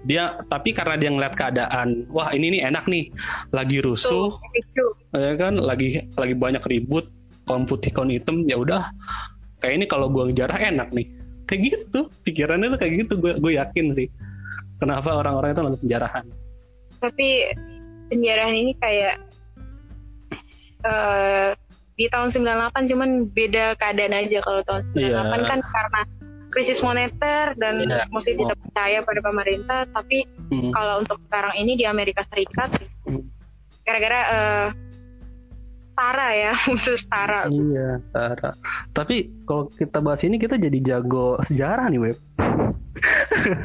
Dia 0.00 0.40
tapi 0.48 0.72
karena 0.72 0.96
dia 0.96 1.10
ngeliat 1.12 1.34
keadaan, 1.36 2.08
wah 2.08 2.32
ini 2.32 2.56
nih 2.56 2.72
enak 2.72 2.88
nih, 2.88 3.12
lagi 3.52 3.84
rusuh, 3.84 4.32
Tuh, 4.32 4.56
itu. 4.56 4.86
ya 5.12 5.36
kan? 5.36 5.60
Lagi 5.60 6.00
lagi 6.16 6.34
banyak 6.34 6.64
ribut 6.64 7.08
kaum 7.44 7.68
putih 7.68 7.92
kaum 7.92 8.08
hitam 8.08 8.48
ya 8.48 8.56
udah. 8.56 8.88
Kayak 9.60 9.74
ini 9.76 9.84
kalau 9.84 10.08
gua 10.08 10.28
ngejarah 10.30 10.56
enak 10.72 10.88
nih. 10.96 11.06
Kayak 11.44 11.60
gitu 11.68 12.06
pikirannya 12.24 12.72
tuh 12.72 12.78
kayak 12.78 12.92
gitu 13.04 13.14
gue 13.18 13.32
gue 13.42 13.52
yakin 13.58 13.90
sih. 13.92 14.08
Kenapa 14.80 15.18
orang-orang 15.18 15.52
itu 15.52 15.60
nonton 15.60 15.80
penjarahan? 15.84 16.24
Tapi 17.02 17.28
penjarahan 18.08 18.54
ini 18.56 18.72
kayak 18.80 19.14
eh 20.80 21.50
di 22.00 22.08
tahun 22.08 22.32
98 22.32 22.88
cuman 22.88 23.10
beda 23.28 23.76
keadaan 23.76 24.16
aja. 24.16 24.40
Kalau 24.40 24.60
tahun 24.64 24.82
98 24.96 25.04
Iya. 25.04 25.44
kan 25.44 25.60
karena 25.60 26.00
krisis 26.50 26.80
moneter 26.80 27.54
dan 27.54 27.80
Iya. 27.80 28.04
mesti 28.10 28.34
tidak 28.34 28.56
percaya 28.58 28.98
pada 29.00 29.20
pemerintah 29.20 29.80
tapi 29.88 30.24
Hmm. 30.50 30.70
kalau 30.70 30.98
untuk 30.98 31.18
sekarang 31.24 31.54
ini 31.56 31.72
di 31.74 31.84
Amerika 31.86 32.22
Serikat 32.26 32.70
Hmm. 33.06 33.22
gara-gara 33.82 34.20
eh 34.26 34.68
Tara 35.90 36.28
ya 36.32 36.52
khusus 36.64 37.00
Tara 37.06 37.44
iya 37.46 38.00
Sarah 38.08 38.54
tapi 38.90 39.28
kalau 39.44 39.68
kita 39.68 40.00
bahas 40.00 40.20
ini 40.22 40.36
kita 40.36 40.56
jadi 40.56 40.78
jago 40.80 41.36
sejarah 41.44 41.86
nih 41.86 42.00
web 42.00 42.16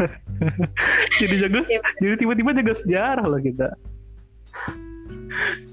jadi 1.21 1.36
jago 1.41 1.60
Iya. 1.65 1.80
jadi 1.98 2.15
tiba-tiba 2.17 2.50
jago 2.54 2.74
sejarah 2.76 3.26
loh 3.26 3.39
kita 3.39 3.67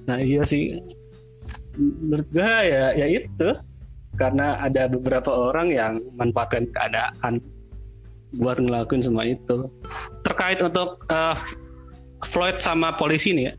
nah 0.07 0.19
iya 0.19 0.43
sih 0.43 0.79
menurut 1.77 2.27
gue 2.31 2.43
ya 2.63 2.95
ya 2.95 3.07
itu 3.11 3.49
karena 4.23 4.63
ada 4.63 4.87
beberapa 4.87 5.35
orang 5.35 5.75
yang 5.75 5.99
manfaatkan 6.15 6.71
keadaan 6.71 7.43
buat 8.39 8.63
ngelakuin 8.63 9.03
semua 9.03 9.27
itu. 9.27 9.67
Terkait 10.23 10.63
untuk 10.63 11.03
uh, 11.11 11.35
Floyd 12.23 12.63
sama 12.63 12.95
polisi 12.95 13.35
nih 13.35 13.51
ya 13.51 13.55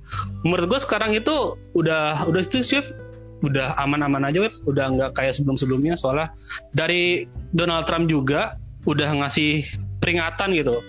menurut 0.47 0.71
gue 0.71 0.79
sekarang 0.79 1.11
itu 1.11 1.59
udah 1.75 2.23
udah 2.31 2.39
itu 2.39 2.63
sih 2.63 2.79
udah 3.43 3.75
aman-aman 3.75 4.31
aja 4.31 4.47
web 4.47 4.55
udah 4.63 4.87
nggak 4.87 5.11
kayak 5.19 5.35
sebelum-sebelumnya 5.35 5.99
soalnya 5.99 6.31
dari 6.71 7.27
Donald 7.51 7.83
Trump 7.83 8.07
juga 8.07 8.55
udah 8.87 9.19
ngasih 9.19 9.67
peringatan 9.99 10.55
gitu 10.55 10.79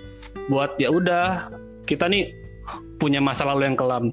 buat 0.46 0.78
ya 0.78 0.94
udah 0.94 1.50
kita 1.82 2.06
nih 2.06 2.30
punya 2.96 3.20
masa 3.20 3.44
lalu 3.44 3.68
yang 3.68 3.76
kelam. 3.76 4.10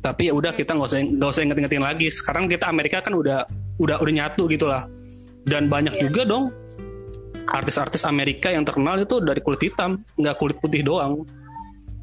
Tapi 0.00 0.28
ya 0.28 0.34
udah 0.36 0.52
kita 0.52 0.76
nggak 0.76 0.88
usah 0.88 1.00
nggak 1.00 1.30
usah 1.32 1.42
inget-ingetin 1.44 1.84
lagi. 1.84 2.08
Sekarang 2.12 2.44
kita 2.48 2.68
Amerika 2.68 3.00
kan 3.00 3.16
udah 3.16 3.44
udah 3.78 3.96
udah 4.02 4.12
nyatu 4.14 4.46
gitulah. 4.50 4.86
Dan 5.48 5.70
banyak 5.72 5.96
Iya. 5.96 6.02
juga 6.10 6.22
dong 6.28 6.52
artis-artis 7.48 8.04
Amerika 8.04 8.52
yang 8.52 8.62
terkenal 8.68 9.00
itu 9.00 9.24
dari 9.24 9.40
kulit 9.40 9.64
hitam 9.64 10.04
nggak 10.18 10.36
kulit 10.36 10.56
putih 10.60 10.84
doang. 10.84 11.24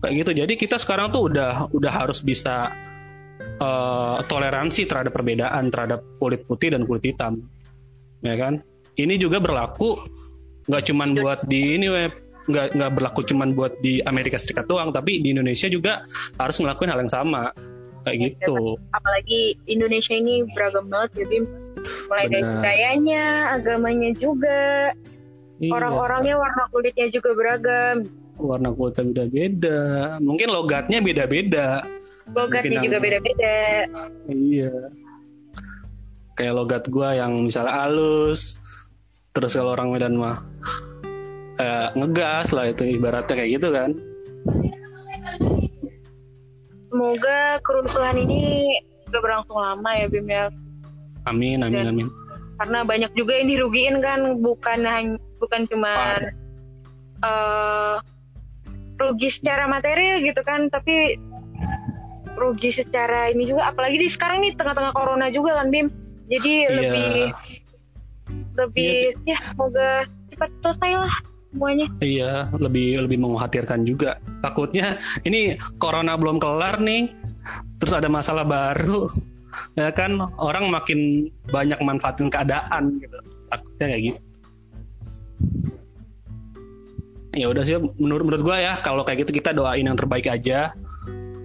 Kayak 0.02 0.26
gitu. 0.26 0.32
Jadi 0.46 0.54
kita 0.58 0.82
sekarang 0.82 1.14
tuh 1.14 1.30
udah 1.30 1.70
udah 1.72 1.92
harus 1.94 2.20
bisa 2.26 2.74
eh, 3.56 4.18
toleransi 4.26 4.84
terhadap 4.84 5.16
perbedaan 5.16 5.72
terhadap 5.72 6.04
kulit 6.20 6.44
putih 6.44 6.74
dan 6.74 6.84
kulit 6.84 7.06
hitam. 7.06 7.40
Ya 8.20 8.36
kan? 8.36 8.60
Ini 8.96 9.16
juga 9.20 9.40
berlaku 9.40 10.00
nggak 10.66 10.84
cuman 10.92 11.10
buat 11.20 11.40
di 11.46 11.78
ini 11.78 11.88
web. 11.92 12.12
Nggak 12.46 12.78
nggak 12.78 12.92
berlaku 12.94 13.22
cuman 13.26 13.58
buat 13.58 13.74
di 13.82 14.02
Amerika 14.06 14.38
Serikat 14.38 14.70
doang 14.70 14.94
tapi 14.94 15.18
di 15.18 15.34
Indonesia 15.34 15.66
juga 15.66 16.06
harus 16.38 16.58
ngelakuin 16.62 16.90
hal 16.90 17.00
yang 17.06 17.14
sama. 17.14 17.52
Kayak 18.06 18.38
gitu. 18.38 18.78
apalagi 18.94 19.58
Indonesia 19.66 20.14
ini 20.14 20.46
beragam 20.54 20.86
banget 20.94 21.26
ya 21.26 21.42
Mulai 22.08 22.26
dari 22.30 22.43
budayanya 22.43 23.24
agamanya 23.54 24.12
juga. 24.15 24.91
Iya. 25.56 25.71
orang-orangnya 25.71 26.36
warna 26.36 26.67
kulitnya 26.67 27.08
juga 27.08 27.32
beragam. 27.32 28.04
Warna 28.36 28.76
kulitnya 28.76 29.04
beda-beda. 29.08 29.80
Mungkin 30.19 30.48
logatnya 30.52 31.00
beda-beda. 31.00 31.67
Logatnya 32.36 32.76
Mungkin 32.76 32.84
juga 32.84 32.98
yang- 33.00 33.06
beda-beda. 33.08 33.56
Iya. 34.28 34.74
Kayak 36.36 36.54
logat 36.60 36.84
gua 36.91 37.15
yang 37.15 37.48
misalnya 37.48 37.71
halus 37.71 38.60
terus 39.32 39.56
kalau 39.56 39.71
orang 39.76 39.95
Medan 39.95 40.19
mah 40.19 40.43
eh, 41.56 41.88
ngegas 41.95 42.52
lah 42.52 42.67
itu 42.67 42.84
ibaratnya 42.91 43.36
kayak 43.39 43.52
gitu 43.56 43.67
kan. 43.71 43.91
Semoga 46.88 47.60
kerusuhan 47.63 48.15
ini 48.19 48.76
udah 49.08 49.19
berlangsung 49.24 49.56
lama 49.56 49.89
ya 49.95 50.08
Bim 50.08 50.28
ya 50.28 50.52
amin 51.26 51.62
amin 51.62 51.84
Dan- 51.86 51.92
amin. 51.92 52.08
karena 52.56 52.80
banyak 52.82 53.12
juga 53.14 53.34
yang 53.36 53.48
dirugiin 53.52 53.96
kan 54.00 54.20
bukan 54.40 54.80
hanya 54.86 55.20
bukan 55.38 55.62
cuma 55.68 55.92
eh 57.20 57.96
rugi 58.96 59.28
secara 59.28 59.68
materi 59.68 60.24
gitu 60.24 60.40
kan 60.42 60.72
tapi 60.72 61.20
rugi 62.36 62.67
secara 62.71 63.32
ini 63.32 63.48
juga. 63.48 63.71
Apalagi 63.71 63.96
di 63.96 64.08
sekarang 64.12 64.44
nih 64.44 64.56
tengah-tengah 64.56 64.92
corona 64.92 65.28
juga 65.32 65.56
kan 65.56 65.71
Bim. 65.71 65.88
Jadi 66.28 66.54
Iya. 66.63 66.71
lebih 66.76 67.12
lebih 68.56 68.96
ya 69.23 69.38
semoga 69.52 70.04
cepat 70.32 70.50
selesai 70.63 70.92
lah 71.00 71.15
semuanya. 71.52 71.88
Iya, 72.00 72.34
lebih 72.56 73.08
lebih 73.08 73.17
mengkhawatirkan 73.23 73.84
juga. 73.84 74.19
Takutnya 74.44 75.00
ini 75.23 75.56
corona 75.80 76.15
belum 76.15 76.40
kelar 76.40 76.80
nih, 76.80 77.12
terus 77.80 77.96
ada 77.96 78.08
masalah 78.12 78.44
baru, 78.44 79.08
ya 79.75 79.89
kan 79.91 80.17
orang 80.39 80.71
makin 80.71 81.29
banyak 81.49 81.79
manfaatin 81.81 82.29
keadaan 82.31 82.99
gitu. 82.99 83.17
Takutnya 83.51 83.85
kayak 83.91 84.03
gitu. 84.12 84.19
Ya 87.35 87.51
udah 87.51 87.63
sih, 87.67 87.75
menurut 87.99 88.23
menurut 88.31 88.43
gua 88.47 88.58
ya 88.63 88.73
kalau 88.79 89.03
kayak 89.03 89.27
gitu 89.27 89.35
kita 89.35 89.51
doain 89.51 89.83
yang 89.83 89.99
terbaik 89.99 90.27
aja 90.31 90.71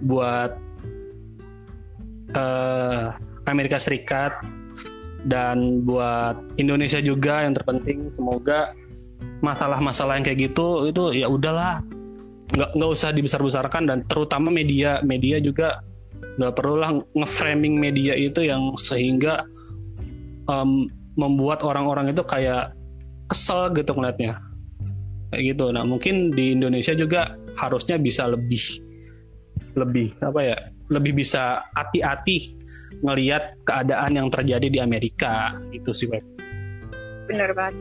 buat 0.06 0.54
eh, 2.34 3.06
Amerika 3.50 3.76
Serikat 3.82 4.38
dan 5.26 5.84
buat 5.84 6.38
Indonesia 6.56 7.02
juga 7.02 7.44
yang 7.44 7.52
terpenting 7.52 8.08
semoga 8.14 8.72
masalah-masalah 9.44 10.16
yang 10.16 10.24
kayak 10.24 10.52
gitu 10.52 10.88
itu 10.88 11.02
ya 11.12 11.28
udahlah 11.28 11.84
nggak 12.50 12.70
nggak 12.76 12.90
usah 12.90 13.12
dibesar-besarkan 13.12 13.82
dan 13.86 13.98
terutama 14.08 14.48
media 14.48 15.04
media 15.04 15.38
juga 15.38 15.84
nggak 16.38 16.52
perlulah 16.56 16.96
nge-framing 17.16 17.76
media 17.76 18.16
itu 18.16 18.46
yang 18.46 18.74
sehingga 18.76 19.44
em, 20.48 20.88
membuat 21.18 21.66
orang-orang 21.66 22.12
itu 22.12 22.22
kayak 22.24 22.72
kesel 23.30 23.70
gitu 23.74 23.92
ngeliatnya. 23.94 24.38
Kayak 25.30 25.54
gitu. 25.54 25.70
Nah 25.70 25.86
mungkin 25.86 26.34
di 26.34 26.54
Indonesia 26.54 26.94
juga 26.96 27.38
harusnya 27.58 28.00
bisa 28.00 28.26
lebih 28.26 28.62
lebih 29.78 30.18
apa 30.18 30.40
ya 30.42 30.56
lebih 30.90 31.22
bisa 31.22 31.62
hati-hati 31.78 32.50
ngelihat 33.06 33.54
keadaan 33.62 34.18
yang 34.18 34.28
terjadi 34.28 34.66
di 34.66 34.78
Amerika. 34.82 35.54
Itu 35.70 35.94
sih 35.94 36.10
web 36.10 36.24
bener 37.30 37.54
banget. 37.54 37.78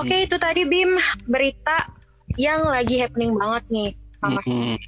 Oke 0.00 0.16
hmm. 0.16 0.24
itu 0.24 0.36
tadi 0.40 0.62
Bim. 0.64 0.96
Berita 1.28 1.92
yang 2.40 2.64
lagi 2.64 3.04
happening 3.04 3.36
banget 3.36 3.64
nih. 3.68 3.90
Hmm, 4.22 4.78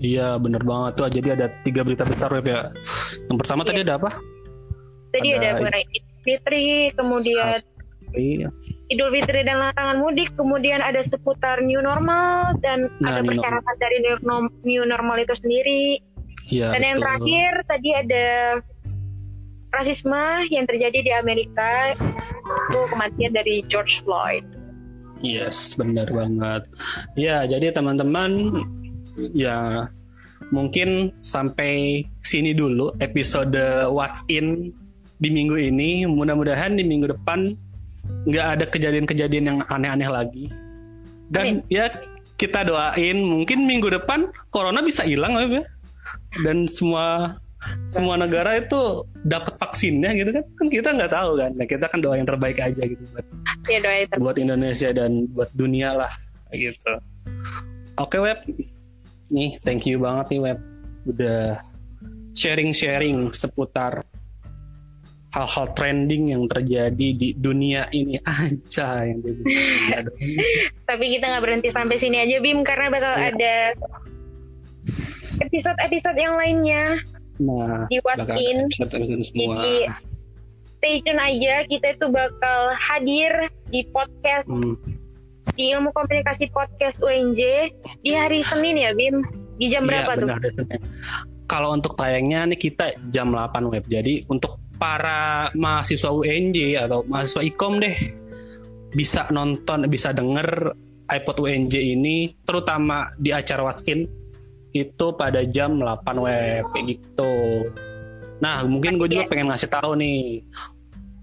iya 0.00 0.40
bener 0.40 0.62
banget 0.64 0.92
tuh 0.98 1.06
jadi 1.10 1.28
ada 1.38 1.46
tiga 1.62 1.86
berita 1.86 2.02
besar 2.06 2.30
web 2.32 2.46
ya 2.46 2.66
yang 3.30 3.38
pertama 3.38 3.62
iya. 3.62 3.68
tadi 3.70 3.80
ada 3.84 3.94
apa 4.00 4.10
tadi 5.14 5.28
ada, 5.34 5.38
ada 5.38 5.50
mengenai 5.60 5.84
Fitri 6.24 6.88
kemudian 6.96 7.60
Iya. 8.14 8.48
Idul 8.94 9.10
Fitri 9.10 9.42
dan 9.42 9.58
larangan 9.58 9.98
mudik, 9.98 10.30
kemudian 10.38 10.78
ada 10.78 11.02
seputar 11.02 11.66
new 11.66 11.82
normal 11.82 12.54
dan 12.62 12.86
nah, 13.02 13.18
ada 13.18 13.26
persyaratan 13.26 13.76
dari 13.82 13.96
new, 14.06 14.46
new 14.62 14.84
normal 14.86 15.18
itu 15.18 15.34
sendiri. 15.34 15.98
Ya, 16.46 16.70
dan 16.70 16.78
betul. 16.78 16.86
yang 16.86 16.98
terakhir 17.02 17.50
tadi 17.66 17.90
ada 17.90 18.26
rasisme 19.74 20.24
yang 20.54 20.68
terjadi 20.70 20.98
di 21.02 21.12
Amerika 21.16 21.98
itu 21.98 22.80
kematian 22.94 23.32
dari 23.34 23.66
George 23.66 24.04
Floyd. 24.06 24.46
Yes, 25.24 25.74
benar 25.74 26.06
banget. 26.12 26.68
Ya, 27.16 27.48
jadi 27.48 27.72
teman-teman 27.72 28.62
ya 29.34 29.86
mungkin 30.50 31.14
sampai 31.16 32.04
sini 32.20 32.52
dulu 32.52 32.92
episode 33.00 33.56
What's 33.88 34.26
In 34.28 34.74
di 35.22 35.28
minggu 35.30 35.56
ini. 35.56 36.04
Mudah-mudahan 36.08 36.76
di 36.76 36.84
minggu 36.84 37.10
depan 37.14 37.54
nggak 38.28 38.46
ada 38.58 38.64
kejadian-kejadian 38.68 39.44
yang 39.44 39.58
aneh-aneh 39.70 40.10
lagi. 40.10 40.44
Dan 41.30 41.64
Amin. 41.64 41.72
ya 41.72 41.88
kita 42.36 42.66
doain 42.66 43.22
mungkin 43.22 43.64
minggu 43.64 43.88
depan 43.88 44.28
corona 44.50 44.82
bisa 44.84 45.06
hilang 45.06 45.38
ya. 45.38 45.62
Dan 46.44 46.68
semua 46.68 47.38
semua 47.88 48.20
negara 48.20 48.60
itu 48.60 49.08
dapat 49.24 49.56
vaksinnya 49.56 50.12
gitu 50.18 50.30
kan. 50.36 50.44
Kan 50.60 50.66
kita 50.68 50.88
nggak 50.92 51.12
tahu 51.14 51.40
kan. 51.40 51.50
Nah, 51.56 51.64
kita 51.64 51.88
kan 51.88 51.98
doa 52.04 52.20
yang 52.20 52.28
terbaik 52.28 52.60
aja 52.60 52.82
gitu 52.84 53.00
buat 53.14 53.24
ya, 53.64 53.78
doa 53.80 53.96
yang 54.04 54.20
buat 54.20 54.36
Indonesia 54.36 54.90
dan 54.92 55.24
buat 55.32 55.48
dunia 55.56 55.96
lah 55.96 56.12
gitu. 56.52 57.00
Oke 57.96 58.18
web 58.20 58.42
nih 59.32 59.56
thank 59.62 59.88
you 59.88 59.96
banget 60.02 60.36
nih 60.36 60.40
web 60.52 60.58
udah 61.08 61.60
sharing 62.34 62.74
sharing 62.74 63.30
seputar 63.30 64.04
hal-hal 65.34 65.66
trending 65.74 66.30
yang 66.30 66.46
terjadi 66.46 67.08
di 67.18 67.34
dunia 67.34 67.90
ini 67.90 68.14
aja 68.22 69.02
yang 69.02 69.18
Tapi 70.88 71.04
kita 71.18 71.24
nggak 71.26 71.42
berhenti 71.42 71.68
sampai 71.74 71.98
sini 71.98 72.22
aja 72.22 72.38
Bim 72.38 72.62
karena 72.62 72.86
bakal 72.86 73.14
ya. 73.18 73.34
ada 73.34 73.54
episode-episode 75.42 76.14
yang 76.14 76.38
lainnya 76.38 77.02
nah, 77.42 77.90
di 77.90 77.98
Wasin. 78.06 78.70
Jadi 78.70 79.90
stay 80.78 81.02
tune 81.02 81.18
aja 81.18 81.66
kita 81.66 81.98
itu 81.98 82.06
bakal 82.12 82.76
hadir 82.78 83.50
di 83.74 83.82
podcast 83.90 84.46
hmm. 84.46 84.78
Di 85.54 85.70
ilmu 85.70 85.94
komunikasi 85.94 86.50
podcast 86.50 86.98
UNJ 86.98 87.70
di 88.02 88.10
hari 88.14 88.42
Senin 88.42 88.78
ya 88.78 88.90
Bim 88.94 89.22
di 89.58 89.70
jam 89.70 89.86
ya, 89.86 90.02
berapa 90.02 90.12
benar, 90.18 90.38
tuh? 90.42 90.66
Kalau 91.46 91.76
untuk 91.76 91.94
tayangnya 91.94 92.50
nih 92.50 92.58
kita 92.58 92.96
jam 93.14 93.30
8 93.30 93.70
web. 93.70 93.84
Jadi 93.86 94.26
untuk 94.26 94.58
para 94.74 95.54
mahasiswa 95.54 96.10
UNJ 96.10 96.82
atau 96.82 97.06
mahasiswa 97.06 97.42
ikom 97.46 97.78
deh 97.78 97.94
bisa 98.94 99.30
nonton 99.30 99.86
bisa 99.86 100.10
denger 100.10 100.74
iPod 101.10 101.36
UNJ 101.46 101.74
ini 101.78 102.34
terutama 102.42 103.12
di 103.20 103.30
acara 103.30 103.66
Watkin 103.66 104.08
itu 104.74 105.06
pada 105.14 105.46
jam 105.46 105.78
8 105.78 106.18
web 106.18 106.66
gitu. 106.82 107.34
Nah, 108.42 108.66
mungkin 108.66 108.98
gue 108.98 109.06
juga 109.06 109.30
pengen 109.30 109.54
ngasih 109.54 109.70
tahu 109.70 109.94
nih 109.94 110.42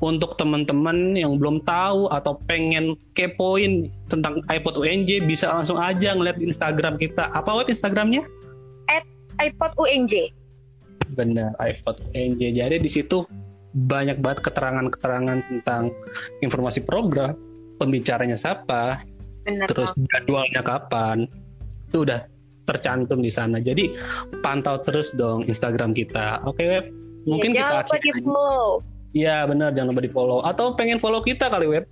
untuk 0.02 0.34
teman-teman 0.36 1.14
yang 1.14 1.38
belum 1.38 1.62
tahu 1.62 2.10
atau 2.10 2.42
pengen 2.50 2.98
kepoin 3.14 3.88
tentang 4.10 4.42
iPod 4.50 4.82
UNJ 4.82 5.22
bisa 5.30 5.54
langsung 5.54 5.78
aja 5.78 6.18
ngeliat 6.18 6.42
Instagram 6.42 6.98
kita. 6.98 7.30
Apa 7.32 7.54
web 7.54 7.70
Instagramnya? 7.70 8.26
At 8.90 9.06
iPod 9.38 9.78
UNJ. 9.78 10.34
Bener, 11.14 11.54
iPod 11.62 12.02
UNJ. 12.18 12.42
Jadi 12.50 12.82
di 12.82 12.90
situ 12.90 13.22
banyak 13.72 14.20
banget 14.20 14.52
keterangan-keterangan 14.52 15.38
tentang 15.48 15.94
informasi 16.42 16.82
program, 16.84 17.38
pembicaranya 17.78 18.36
siapa, 18.36 19.00
Benar 19.46 19.70
terus 19.70 19.94
jadwalnya 20.12 20.66
kapan, 20.66 21.30
itu 21.88 22.04
udah 22.04 22.26
tercantum 22.66 23.22
di 23.22 23.32
sana. 23.32 23.62
Jadi 23.62 23.94
pantau 24.42 24.82
terus 24.82 25.14
dong 25.14 25.46
Instagram 25.46 25.94
kita. 25.94 26.42
Oke 26.50 26.68
web, 26.68 26.86
mungkin 27.30 27.54
ya, 27.54 27.86
kita 27.86 28.02
follow. 28.26 28.82
Iya 29.12 29.44
benar, 29.44 29.76
jangan 29.76 29.92
lupa 29.92 30.04
di 30.04 30.12
follow. 30.12 30.40
Atau 30.44 30.76
pengen 30.80 31.00
follow 31.00 31.20
kita 31.20 31.52
kali 31.52 31.68
web? 31.68 31.84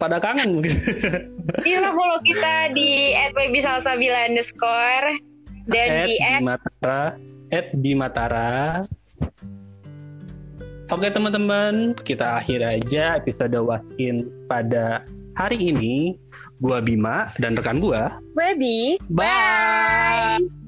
Pada 0.00 0.18
kangen 0.18 0.58
mungkin. 0.58 0.74
Iya 1.62 1.94
follow 1.94 2.18
kita 2.24 2.74
di 2.74 3.14
@websalsabila 3.36 4.26
underscore 4.26 5.08
dan 5.70 5.88
at 5.88 6.06
di 6.08 6.14
@bimatara 6.18 7.02
at 7.48 7.66
bimatara 7.72 8.82
Oke 10.88 11.12
teman-teman, 11.12 11.92
kita 12.00 12.40
akhir 12.40 12.64
aja 12.64 13.20
episode 13.20 13.52
Wasin 13.60 14.24
pada 14.48 15.04
hari 15.36 15.68
ini. 15.68 16.16
Gua 16.64 16.80
Bima 16.80 17.28
dan 17.36 17.60
rekan 17.60 17.76
gua. 17.76 18.16
Webi. 18.32 18.96
Bye. 19.12 20.40
Bye. 20.40 20.67